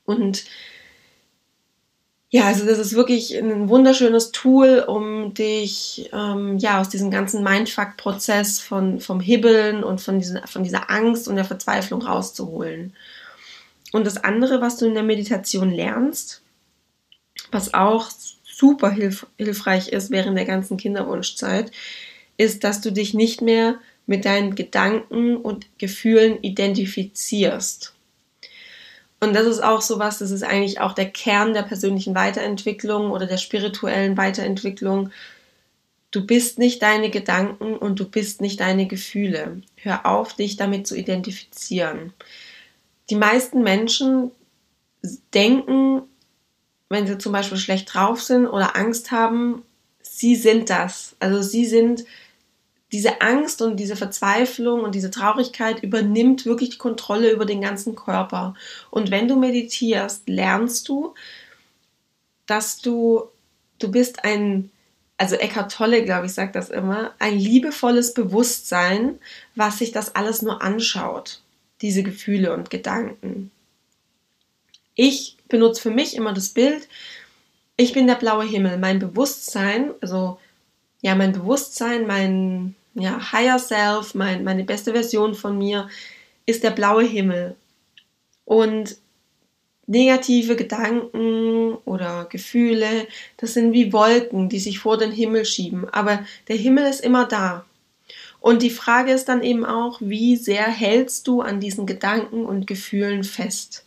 Und 0.06 0.46
ja, 2.30 2.46
also 2.46 2.66
das 2.66 2.80
ist 2.80 2.96
wirklich 2.96 3.38
ein 3.38 3.70
wunderschönes 3.70 4.32
Tool, 4.32 4.84
um 4.88 5.36
dich 5.36 6.10
ähm, 6.14 6.58
ja 6.58 6.82
aus 6.82 6.90
diesem 6.90 7.12
ganzen 7.12 7.44
Mindfuck-Prozess 7.44 8.60
von 8.60 9.00
vom 9.00 9.20
Hibbeln 9.20 9.84
und 9.84 10.02
von, 10.02 10.18
diesen, 10.18 10.42
von 10.48 10.64
dieser 10.64 10.90
Angst 10.90 11.28
und 11.28 11.36
der 11.36 11.46
Verzweiflung 11.46 12.02
rauszuholen. 12.02 12.94
Und 13.94 14.08
das 14.08 14.18
andere, 14.18 14.60
was 14.60 14.78
du 14.78 14.88
in 14.88 14.96
der 14.96 15.04
Meditation 15.04 15.70
lernst, 15.70 16.42
was 17.52 17.76
auch 17.76 18.10
super 18.44 18.90
hilf 18.90 19.28
hilfreich 19.38 19.90
ist 19.90 20.10
während 20.10 20.36
der 20.36 20.46
ganzen 20.46 20.78
Kinderwunschzeit, 20.78 21.72
ist, 22.36 22.64
dass 22.64 22.82
du 22.82 22.92
dich 22.92 23.14
nicht 23.14 23.42
mehr 23.42 23.76
mit 24.08 24.26
deinen 24.26 24.56
Gedanken 24.56 25.38
und 25.38 25.68
Gefühlen 25.78 26.42
identifizierst. 26.42 27.94
Und 29.20 29.36
das 29.36 29.46
ist 29.46 29.64
auch 29.64 29.82
sowas, 29.82 30.18
das 30.18 30.32
ist 30.32 30.44
eigentlich 30.44 30.82
auch 30.82 30.94
der 30.94 31.12
Kern 31.12 31.54
der 31.54 31.62
persönlichen 31.62 32.16
Weiterentwicklung 32.16 33.12
oder 33.12 33.28
der 33.28 33.38
spirituellen 33.38 34.18
Weiterentwicklung. 34.18 35.12
Du 36.10 36.26
bist 36.26 36.58
nicht 36.58 36.82
deine 36.82 37.12
Gedanken 37.12 37.78
und 37.78 38.00
du 38.00 38.10
bist 38.10 38.42
nicht 38.42 38.60
deine 38.60 38.88
Gefühle. 38.88 39.62
Hör 39.76 40.08
auf, 40.08 40.34
dich 40.34 40.58
damit 40.58 40.88
zu 40.88 40.96
identifizieren. 40.96 42.12
Die 43.10 43.16
meisten 43.16 43.64
Menschen 43.64 44.32
denken, 45.34 46.04
wenn 46.90 47.08
sie 47.08 47.18
zum 47.18 47.34
Beispiel 47.34 47.58
schlecht 47.58 47.94
drauf 47.94 48.22
sind 48.22 48.48
oder 48.48 48.76
Angst 48.76 49.12
haben, 49.12 49.64
sie 50.02 50.36
sind 50.36 50.70
das. 50.70 51.16
Also 51.20 51.42
sie 51.42 51.66
sind 51.66 52.06
diese 52.94 53.22
Angst 53.22 53.64
und 53.64 53.78
diese 53.78 53.96
Verzweiflung 53.96 54.82
und 54.82 54.94
diese 54.94 55.10
Traurigkeit 55.10 55.82
übernimmt 55.82 56.46
wirklich 56.46 56.70
die 56.70 56.78
Kontrolle 56.78 57.32
über 57.32 57.46
den 57.46 57.60
ganzen 57.60 57.96
Körper. 57.96 58.54
Und 58.92 59.10
wenn 59.10 59.28
du 59.28 59.36
meditierst, 59.36 60.30
lernst 60.30 60.88
du, 60.88 61.16
dass 62.46 62.78
du, 62.78 63.24
du 63.80 63.90
bist 63.90 64.24
ein, 64.24 64.70
also 65.18 65.36
Eckhart 65.36 65.72
Tolle, 65.72 66.06
glaube 66.06 66.28
ich, 66.28 66.34
sagt 66.34 66.56
das 66.56 66.70
immer, 66.70 67.14
ein 67.18 67.40
liebevolles 67.40 68.14
Bewusstsein, 68.14 69.18
was 69.56 69.80
sich 69.80 69.92
das 69.92 70.16
alles 70.16 70.44
nur 70.44 70.62
anschaut, 70.62 71.42
diese 71.84 72.02
Gefühle 72.02 72.54
und 72.54 72.72
Gedanken. 72.72 73.52
Ich 74.96 75.38
benutze 75.50 75.82
für 75.82 75.92
mich 75.92 76.16
immer 76.16 76.34
das 76.34 76.50
Bild, 76.50 76.88
ich 77.76 77.94
bin 77.94 78.08
der 78.08 78.16
blaue 78.16 78.46
Himmel, 78.46 78.78
mein 78.78 79.00
Bewusstsein, 79.00 79.92
also 80.02 80.40
ja, 81.02 81.16
mein 81.16 81.34
Bewusstsein, 81.34 82.08
mein 82.08 82.76
ja, 82.94 83.32
Higher 83.32 83.60
Self, 83.60 84.16
mein, 84.16 84.44
meine 84.44 84.64
beste 84.64 84.94
Version 84.94 85.36
von 85.36 85.58
mir, 85.58 85.90
ist 86.46 86.64
der 86.64 86.72
blaue 86.72 87.04
Himmel. 87.04 87.56
Und 88.46 88.98
negative 89.88 90.56
Gedanken 90.56 91.76
oder 91.86 92.26
Gefühle, 92.30 93.08
das 93.38 93.54
sind 93.54 93.74
wie 93.74 93.92
Wolken, 93.92 94.48
die 94.48 94.60
sich 94.60 94.80
vor 94.80 94.98
den 94.98 95.12
Himmel 95.12 95.46
schieben. 95.46 95.90
Aber 95.90 96.24
der 96.48 96.56
Himmel 96.56 96.86
ist 96.86 97.02
immer 97.02 97.26
da. 97.26 97.66
Und 98.44 98.62
die 98.62 98.72
Frage 98.72 99.14
ist 99.14 99.30
dann 99.30 99.42
eben 99.42 99.66
auch, 99.66 100.02
wie 100.02 100.36
sehr 100.36 100.68
hältst 100.68 101.30
du 101.30 101.40
an 101.40 101.62
diesen 101.62 101.86
Gedanken 101.86 102.46
und 102.46 102.68
Gefühlen 102.68 103.24
fest? 103.24 103.86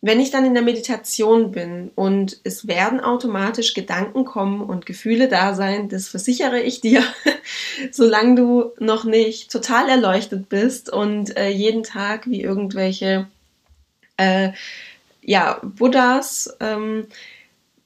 Wenn 0.00 0.20
ich 0.20 0.30
dann 0.30 0.46
in 0.46 0.54
der 0.54 0.62
Meditation 0.62 1.50
bin 1.50 1.90
und 1.96 2.40
es 2.44 2.66
werden 2.66 3.00
automatisch 3.00 3.74
Gedanken 3.74 4.24
kommen 4.24 4.62
und 4.62 4.86
Gefühle 4.86 5.28
da 5.28 5.54
sein, 5.54 5.90
das 5.90 6.08
versichere 6.08 6.62
ich 6.62 6.80
dir, 6.80 7.02
solange 7.90 8.36
du 8.36 8.72
noch 8.78 9.04
nicht 9.04 9.52
total 9.52 9.90
erleuchtet 9.90 10.48
bist 10.48 10.90
und 10.90 11.36
äh, 11.36 11.50
jeden 11.50 11.82
Tag 11.82 12.26
wie 12.26 12.40
irgendwelche 12.40 13.26
äh, 14.16 14.52
ja, 15.20 15.60
Buddhas 15.62 16.56
ähm, 16.58 17.06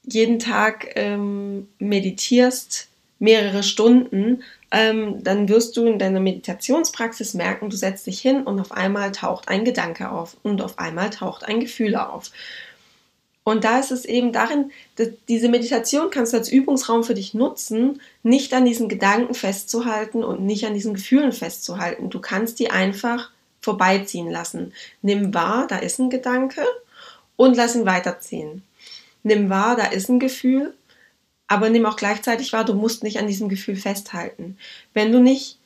jeden 0.03 0.39
Tag 0.39 0.93
ähm, 0.95 1.67
meditierst, 1.77 2.87
mehrere 3.19 3.63
Stunden, 3.63 4.43
ähm, 4.71 5.23
dann 5.23 5.49
wirst 5.49 5.75
du 5.77 5.85
in 5.85 5.99
deiner 5.99 6.19
Meditationspraxis 6.19 7.33
merken, 7.33 7.69
du 7.69 7.75
setzt 7.75 8.05
dich 8.05 8.21
hin 8.21 8.43
und 8.43 8.59
auf 8.59 8.71
einmal 8.71 9.11
taucht 9.11 9.47
ein 9.47 9.65
Gedanke 9.65 10.11
auf 10.11 10.37
und 10.43 10.61
auf 10.61 10.77
einmal 10.77 11.09
taucht 11.09 11.43
ein 11.43 11.59
Gefühl 11.59 11.95
auf. 11.95 12.31
Und 13.43 13.63
da 13.63 13.79
ist 13.79 13.91
es 13.91 14.05
eben 14.05 14.31
darin, 14.31 14.71
diese 15.27 15.49
Meditation 15.49 16.11
kannst 16.11 16.33
du 16.33 16.37
als 16.37 16.51
Übungsraum 16.51 17.03
für 17.03 17.15
dich 17.15 17.33
nutzen, 17.33 17.99
nicht 18.21 18.53
an 18.53 18.65
diesen 18.65 18.89
Gedanken 18.89 19.33
festzuhalten 19.33 20.23
und 20.23 20.41
nicht 20.41 20.65
an 20.65 20.75
diesen 20.75 20.93
Gefühlen 20.93 21.31
festzuhalten. 21.31 22.11
Du 22.11 22.19
kannst 22.19 22.59
die 22.59 22.69
einfach 22.69 23.31
vorbeiziehen 23.61 24.29
lassen. 24.29 24.73
Nimm 25.01 25.33
wahr, 25.33 25.65
da 25.67 25.77
ist 25.77 25.97
ein 25.97 26.11
Gedanke 26.11 26.61
und 27.37 27.57
lass 27.57 27.75
ihn 27.75 27.87
weiterziehen. 27.87 28.61
Nimm 29.23 29.49
wahr, 29.49 29.75
da 29.75 29.85
ist 29.85 30.09
ein 30.09 30.19
Gefühl 30.19 30.75
aber 31.49 31.69
nimm 31.69 31.85
auch 31.87 31.95
gleichzeitig 31.95 32.53
wahr, 32.53 32.63
du 32.63 32.75
musst 32.75 33.03
nicht 33.03 33.19
an 33.19 33.27
diesem 33.27 33.49
Gefühl 33.49 33.75
festhalten. 33.75 34.57
Wenn 34.93 35.11
du 35.11 35.19
nicht 35.19 35.57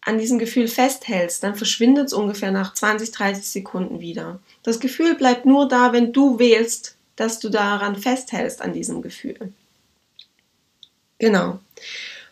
an 0.00 0.16
diesem 0.16 0.38
Gefühl 0.38 0.68
festhältst, 0.68 1.42
dann 1.42 1.56
verschwindet 1.56 2.06
es 2.06 2.12
ungefähr 2.12 2.52
nach 2.52 2.72
20, 2.72 3.10
30 3.10 3.44
Sekunden 3.44 4.00
wieder. 4.00 4.38
Das 4.62 4.78
Gefühl 4.78 5.16
bleibt 5.16 5.44
nur 5.44 5.68
da, 5.68 5.92
wenn 5.92 6.12
du 6.12 6.38
wählst, 6.38 6.96
dass 7.16 7.40
du 7.40 7.48
daran 7.48 7.96
festhältst 7.96 8.62
an 8.62 8.72
diesem 8.72 9.02
Gefühl. 9.02 9.52
Genau. 11.18 11.58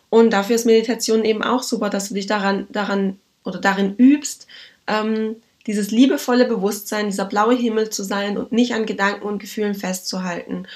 Und 0.09 0.31
dafür 0.31 0.55
ist 0.55 0.65
Meditation 0.65 1.25
eben 1.25 1.43
auch 1.43 1.63
super, 1.63 1.89
dass 1.89 2.07
du 2.07 2.13
dich 2.13 2.25
daran, 2.25 2.67
daran 2.69 3.19
oder 3.43 3.59
darin 3.59 3.95
übst, 3.97 4.47
ähm, 4.87 5.35
dieses 5.67 5.91
liebevolle 5.91 6.45
Bewusstsein, 6.45 7.07
dieser 7.07 7.25
blaue 7.25 7.55
Himmel 7.55 7.89
zu 7.89 8.03
sein 8.03 8.37
und 8.37 8.53
nicht 8.53 8.73
an 8.73 8.85
Gedanken 8.85 9.27
und 9.27 9.39
Gefühlen 9.39 9.75
festzuhalten. 9.75 10.67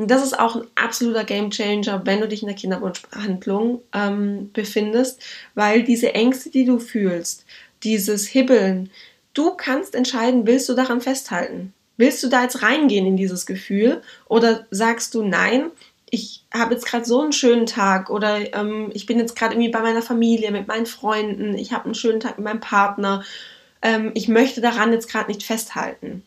Und 0.00 0.10
das 0.10 0.24
ist 0.24 0.38
auch 0.38 0.56
ein 0.56 0.66
absoluter 0.76 1.24
Gamechanger, 1.24 2.06
wenn 2.06 2.22
du 2.22 2.26
dich 2.26 2.40
in 2.40 2.48
der 2.48 2.56
Kinderwunschbehandlung 2.56 3.82
ähm, 3.92 4.50
befindest, 4.54 5.22
weil 5.54 5.82
diese 5.82 6.14
Ängste, 6.14 6.48
die 6.48 6.64
du 6.64 6.78
fühlst, 6.78 7.44
dieses 7.82 8.26
Hibbeln, 8.26 8.88
du 9.34 9.50
kannst 9.50 9.94
entscheiden, 9.94 10.46
willst 10.46 10.70
du 10.70 10.74
daran 10.74 11.02
festhalten? 11.02 11.74
Willst 11.98 12.22
du 12.22 12.28
da 12.28 12.44
jetzt 12.44 12.62
reingehen 12.62 13.04
in 13.04 13.18
dieses 13.18 13.44
Gefühl 13.44 14.00
oder 14.26 14.64
sagst 14.70 15.12
du 15.12 15.22
nein? 15.22 15.70
Ich 16.08 16.44
habe 16.50 16.72
jetzt 16.72 16.86
gerade 16.86 17.04
so 17.04 17.20
einen 17.20 17.34
schönen 17.34 17.66
Tag 17.66 18.08
oder 18.08 18.54
ähm, 18.54 18.90
ich 18.94 19.04
bin 19.04 19.18
jetzt 19.18 19.36
gerade 19.36 19.52
irgendwie 19.52 19.70
bei 19.70 19.82
meiner 19.82 20.00
Familie, 20.00 20.50
mit 20.50 20.66
meinen 20.66 20.86
Freunden, 20.86 21.58
ich 21.58 21.74
habe 21.74 21.84
einen 21.84 21.94
schönen 21.94 22.20
Tag 22.20 22.38
mit 22.38 22.46
meinem 22.46 22.60
Partner. 22.60 23.22
Ähm, 23.82 24.12
ich 24.14 24.28
möchte 24.28 24.62
daran 24.62 24.94
jetzt 24.94 25.10
gerade 25.10 25.30
nicht 25.30 25.42
festhalten. 25.42 26.22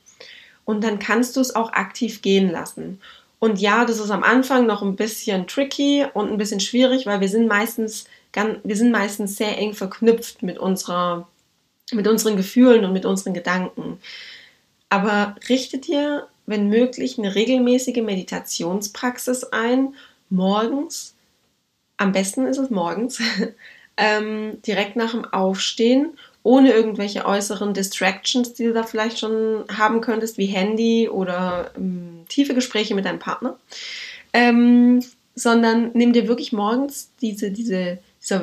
Und 0.63 0.83
dann 0.83 0.99
kannst 0.99 1.35
du 1.35 1.41
es 1.41 1.55
auch 1.55 1.73
aktiv 1.73 2.21
gehen 2.21 2.51
lassen. 2.51 3.01
Und 3.43 3.59
ja, 3.59 3.83
das 3.83 3.99
ist 3.99 4.09
am 4.09 4.23
Anfang 4.23 4.65
noch 4.65 4.81
ein 4.81 4.95
bisschen 4.95 5.47
tricky 5.47 6.05
und 6.13 6.31
ein 6.31 6.37
bisschen 6.37 6.61
schwierig, 6.61 7.05
weil 7.05 7.19
wir 7.19 7.27
sind 7.27 7.45
meistens, 7.45 8.05
wir 8.63 8.75
sind 8.77 8.89
meistens 8.89 9.35
sehr 9.35 9.57
eng 9.57 9.73
verknüpft 9.73 10.43
mit 10.43 10.57
unserer, 10.57 11.27
mit 11.91 12.07
unseren 12.07 12.37
Gefühlen 12.37 12.85
und 12.85 12.93
mit 12.93 13.05
unseren 13.05 13.33
Gedanken. 13.33 13.99
Aber 14.87 15.35
richte 15.49 15.77
dir, 15.77 16.25
wenn 16.45 16.69
möglich, 16.69 17.19
eine 17.19 17.35
regelmäßige 17.35 18.01
Meditationspraxis 18.01 19.43
ein, 19.43 19.93
morgens. 20.29 21.13
Am 21.97 22.13
besten 22.13 22.47
ist 22.47 22.59
es 22.59 22.69
morgens, 22.69 23.21
ähm, 23.97 24.61
direkt 24.65 24.95
nach 24.95 25.11
dem 25.11 25.25
Aufstehen 25.25 26.17
ohne 26.43 26.73
irgendwelche 26.73 27.25
äußeren 27.25 27.73
Distractions, 27.73 28.53
die 28.53 28.65
du 28.65 28.73
da 28.73 28.83
vielleicht 28.83 29.19
schon 29.19 29.63
haben 29.75 30.01
könntest, 30.01 30.37
wie 30.37 30.45
Handy 30.45 31.09
oder 31.09 31.71
ähm, 31.77 32.25
tiefe 32.27 32.53
Gespräche 32.53 32.95
mit 32.95 33.05
deinem 33.05 33.19
Partner. 33.19 33.57
Ähm, 34.33 35.01
sondern 35.35 35.91
nimm 35.93 36.13
dir 36.13 36.27
wirklich 36.27 36.53
morgens 36.53 37.09
diese, 37.21 37.49
diese, 37.49 37.99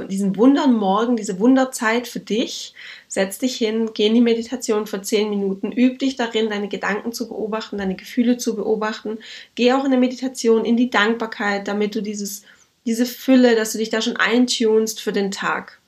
diesen 0.08 0.36
Wundermorgen, 0.36 1.16
diese 1.16 1.38
Wunderzeit 1.38 2.08
für 2.08 2.20
dich. 2.20 2.74
Setz 3.06 3.38
dich 3.38 3.56
hin, 3.56 3.90
geh 3.94 4.06
in 4.06 4.14
die 4.14 4.20
Meditation 4.20 4.86
für 4.86 5.02
zehn 5.02 5.30
Minuten, 5.30 5.72
üb 5.72 5.98
dich 5.98 6.16
darin, 6.16 6.50
deine 6.50 6.68
Gedanken 6.68 7.12
zu 7.12 7.28
beobachten, 7.28 7.78
deine 7.78 7.94
Gefühle 7.94 8.38
zu 8.38 8.56
beobachten. 8.56 9.18
Geh 9.54 9.72
auch 9.72 9.84
in 9.84 9.90
der 9.90 10.00
Meditation 10.00 10.64
in 10.64 10.76
die 10.76 10.90
Dankbarkeit, 10.90 11.68
damit 11.68 11.94
du 11.94 12.02
dieses, 12.02 12.42
diese 12.86 13.06
Fülle, 13.06 13.54
dass 13.54 13.72
du 13.72 13.78
dich 13.78 13.90
da 13.90 14.02
schon 14.02 14.16
eintunst 14.16 15.00
für 15.00 15.12
den 15.12 15.30
Tag. 15.30 15.80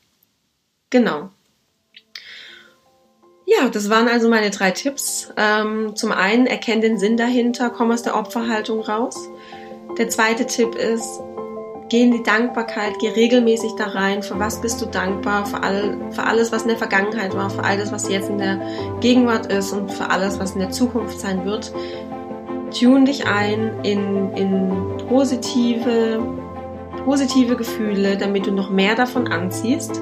Genau. 0.91 1.31
Ja, 3.59 3.69
das 3.69 3.91
waren 3.91 4.09
also 4.09 4.29
meine 4.29 4.51
drei 4.51 4.71
Tipps. 4.71 5.31
Ähm, 5.37 5.95
zum 5.95 6.13
einen, 6.13 6.47
erkenn 6.47 6.81
den 6.81 6.99
Sinn 6.99 7.17
dahinter, 7.17 7.71
komm 7.71 7.91
aus 7.91 8.03
der 8.03 8.17
Opferhaltung 8.17 8.81
raus. 8.81 9.29
Der 9.99 10.09
zweite 10.09 10.47
Tipp 10.47 10.75
ist, 10.75 11.21
geh 11.91 12.03
in 12.03 12.13
die 12.13 12.23
Dankbarkeit, 12.23 12.95
geh 13.01 13.09
regelmäßig 13.09 13.73
da 13.77 13.89
rein. 13.89 14.23
Für 14.23 14.39
was 14.39 14.61
bist 14.61 14.81
du 14.81 14.87
dankbar? 14.87 15.45
Für, 15.45 15.63
all, 15.63 15.99
für 16.13 16.23
alles, 16.23 16.51
was 16.51 16.63
in 16.63 16.69
der 16.69 16.79
Vergangenheit 16.79 17.35
war, 17.35 17.51
für 17.51 17.65
alles, 17.65 17.93
was 17.93 18.09
jetzt 18.09 18.31
in 18.31 18.39
der 18.39 18.61
Gegenwart 19.01 19.53
ist 19.53 19.73
und 19.73 19.93
für 19.93 20.09
alles, 20.09 20.39
was 20.39 20.53
in 20.53 20.61
der 20.61 20.71
Zukunft 20.71 21.21
sein 21.21 21.45
wird. 21.45 21.73
Tune 22.79 23.05
dich 23.05 23.27
ein 23.27 23.81
in, 23.83 24.33
in 24.33 24.97
positive, 25.09 26.23
positive 27.05 27.57
Gefühle, 27.57 28.17
damit 28.17 28.47
du 28.47 28.53
noch 28.53 28.71
mehr 28.71 28.95
davon 28.95 29.29
anziehst 29.29 30.01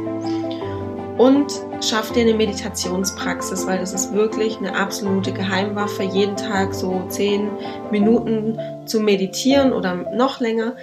und 1.20 1.52
schaff 1.82 2.12
dir 2.12 2.22
eine 2.22 2.32
Meditationspraxis, 2.32 3.66
weil 3.66 3.78
das 3.78 3.92
ist 3.92 4.14
wirklich 4.14 4.56
eine 4.56 4.74
absolute 4.74 5.34
Geheimwaffe, 5.34 6.02
jeden 6.02 6.36
Tag 6.36 6.72
so 6.72 7.02
zehn 7.10 7.50
Minuten 7.90 8.58
zu 8.86 9.00
meditieren 9.00 9.74
oder 9.74 9.96
noch 10.14 10.40
länger. 10.40 10.76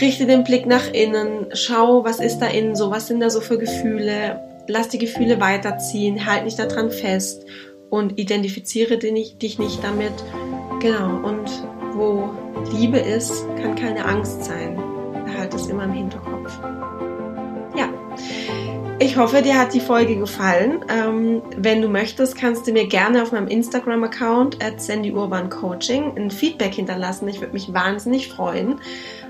Richte 0.00 0.24
den 0.24 0.44
Blick 0.44 0.64
nach 0.64 0.90
innen, 0.90 1.48
schau, 1.52 2.04
was 2.04 2.20
ist 2.20 2.38
da 2.38 2.46
innen 2.46 2.74
so, 2.74 2.90
was 2.90 3.06
sind 3.06 3.20
da 3.20 3.28
so 3.28 3.42
für 3.42 3.58
Gefühle, 3.58 4.40
lass 4.66 4.88
die 4.88 4.98
Gefühle 4.98 5.38
weiterziehen, 5.42 6.24
halt 6.24 6.44
nicht 6.44 6.58
daran 6.58 6.90
fest 6.90 7.44
und 7.90 8.18
identifiziere 8.18 8.96
dich 8.96 9.58
nicht 9.58 9.84
damit. 9.84 10.14
Genau, 10.80 11.18
und 11.22 11.50
wo 11.92 12.30
Liebe 12.72 12.98
ist, 12.98 13.44
kann 13.60 13.74
keine 13.74 14.06
Angst 14.06 14.42
sein. 14.42 14.82
Behalte 15.26 15.56
es 15.56 15.66
immer 15.66 15.84
im 15.84 15.92
Hinterkopf. 15.92 16.58
Ich 19.00 19.16
hoffe, 19.16 19.42
dir 19.42 19.58
hat 19.58 19.74
die 19.74 19.80
Folge 19.80 20.16
gefallen. 20.16 20.84
Ähm, 20.88 21.42
wenn 21.56 21.82
du 21.82 21.88
möchtest, 21.88 22.36
kannst 22.36 22.66
du 22.66 22.72
mir 22.72 22.86
gerne 22.86 23.22
auf 23.22 23.32
meinem 23.32 23.48
Instagram-Account 23.48 24.64
at 24.64 25.50
Coaching 25.50 26.16
ein 26.16 26.30
Feedback 26.30 26.74
hinterlassen. 26.74 27.26
Ich 27.26 27.40
würde 27.40 27.54
mich 27.54 27.74
wahnsinnig 27.74 28.28
freuen. 28.28 28.80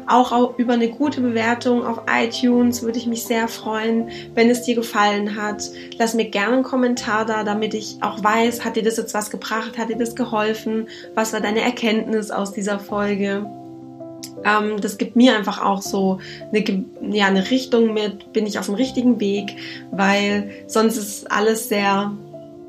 Auch 0.07 0.59
über 0.59 0.75
eine 0.75 0.89
gute 0.89 1.23
Bewertung 1.23 1.87
auf 1.87 2.03
iTunes 2.11 2.83
würde 2.83 2.99
ich 2.99 3.07
mich 3.07 3.25
sehr 3.25 3.49
freuen, 3.49 4.11
wenn 4.35 4.51
es 4.51 4.63
dir 4.63 4.75
gefallen 4.75 5.35
hat. 5.35 5.65
Lass 5.99 6.13
mir 6.13 6.27
gerne 6.27 6.57
einen 6.57 6.63
Kommentar 6.63 7.25
da, 7.25 7.43
damit 7.43 7.73
ich 7.73 7.97
auch 8.03 8.23
weiß, 8.23 8.67
hat 8.67 8.77
dir 8.77 8.83
das 8.83 8.99
jetzt 8.99 9.15
was 9.15 9.31
gebracht, 9.31 9.79
hat 9.79 9.89
dir 9.89 9.97
das 9.97 10.15
geholfen, 10.15 10.89
was 11.15 11.33
war 11.33 11.41
deine 11.41 11.63
Erkenntnis 11.63 12.31
aus 12.31 12.53
dieser 12.53 12.79
Folge. 12.79 13.47
Ähm, 14.45 14.81
das 14.81 14.99
gibt 14.99 15.17
mir 15.17 15.37
einfach 15.37 15.63
auch 15.63 15.83
so 15.83 16.19
eine, 16.53 16.65
ja, 17.11 17.27
eine 17.27 17.51
Richtung 17.51 17.93
mit, 17.93 18.33
bin 18.33 18.47
ich 18.47 18.59
auf 18.59 18.67
dem 18.67 18.75
richtigen 18.75 19.21
Weg, 19.21 19.57
weil 19.91 20.51
sonst 20.67 20.97
ist 20.97 21.31
alles 21.31 21.69
sehr 21.69 22.13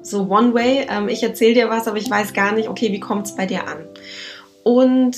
so 0.01 0.29
one 0.29 0.53
way. 0.53 0.87
Ähm, 0.89 1.09
ich 1.09 1.23
erzähle 1.23 1.53
dir 1.55 1.69
was, 1.69 1.87
aber 1.87 1.97
ich 1.97 2.09
weiß 2.09 2.33
gar 2.33 2.53
nicht, 2.53 2.69
okay, 2.69 2.91
wie 2.91 2.99
kommt 2.99 3.27
es 3.27 3.35
bei 3.35 3.45
dir 3.45 3.67
an? 3.67 3.85
Und 4.63 5.17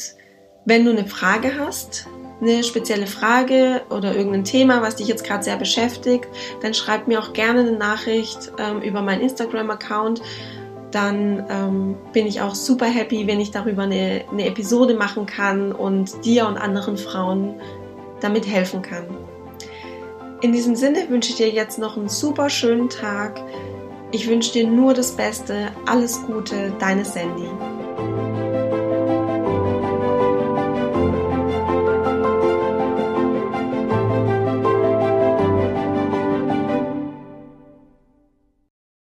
wenn 0.65 0.85
du 0.85 0.91
eine 0.91 1.05
Frage 1.05 1.53
hast, 1.57 2.07
eine 2.41 2.63
spezielle 2.63 3.07
Frage 3.07 3.81
oder 3.89 4.15
irgendein 4.15 4.43
Thema, 4.43 4.81
was 4.81 4.97
dich 4.97 5.07
jetzt 5.07 5.23
gerade 5.23 5.43
sehr 5.43 5.57
beschäftigt, 5.57 6.27
dann 6.61 6.73
schreib 6.73 7.07
mir 7.07 7.19
auch 7.19 7.33
gerne 7.33 7.61
eine 7.61 7.71
Nachricht 7.71 8.51
ähm, 8.59 8.81
über 8.81 9.01
meinen 9.01 9.21
Instagram-Account 9.21 10.21
dann 10.91 11.45
ähm, 11.49 11.95
bin 12.13 12.25
ich 12.27 12.41
auch 12.41 12.55
super 12.55 12.85
happy, 12.85 13.27
wenn 13.27 13.39
ich 13.39 13.51
darüber 13.51 13.83
eine, 13.83 14.23
eine 14.31 14.45
Episode 14.45 14.93
machen 14.95 15.25
kann 15.25 15.71
und 15.71 16.25
dir 16.25 16.47
und 16.47 16.57
anderen 16.57 16.97
Frauen 16.97 17.55
damit 18.21 18.47
helfen 18.47 18.81
kann. 18.81 19.05
In 20.41 20.51
diesem 20.51 20.75
Sinne 20.75 21.09
wünsche 21.09 21.31
ich 21.31 21.37
dir 21.37 21.49
jetzt 21.49 21.79
noch 21.79 21.97
einen 21.97 22.09
super 22.09 22.49
schönen 22.49 22.89
Tag. 22.89 23.41
Ich 24.11 24.29
wünsche 24.29 24.53
dir 24.53 24.67
nur 24.67 24.93
das 24.93 25.11
Beste, 25.11 25.69
alles 25.85 26.21
Gute, 26.25 26.71
deine 26.79 27.03
Sandy. 27.03 27.49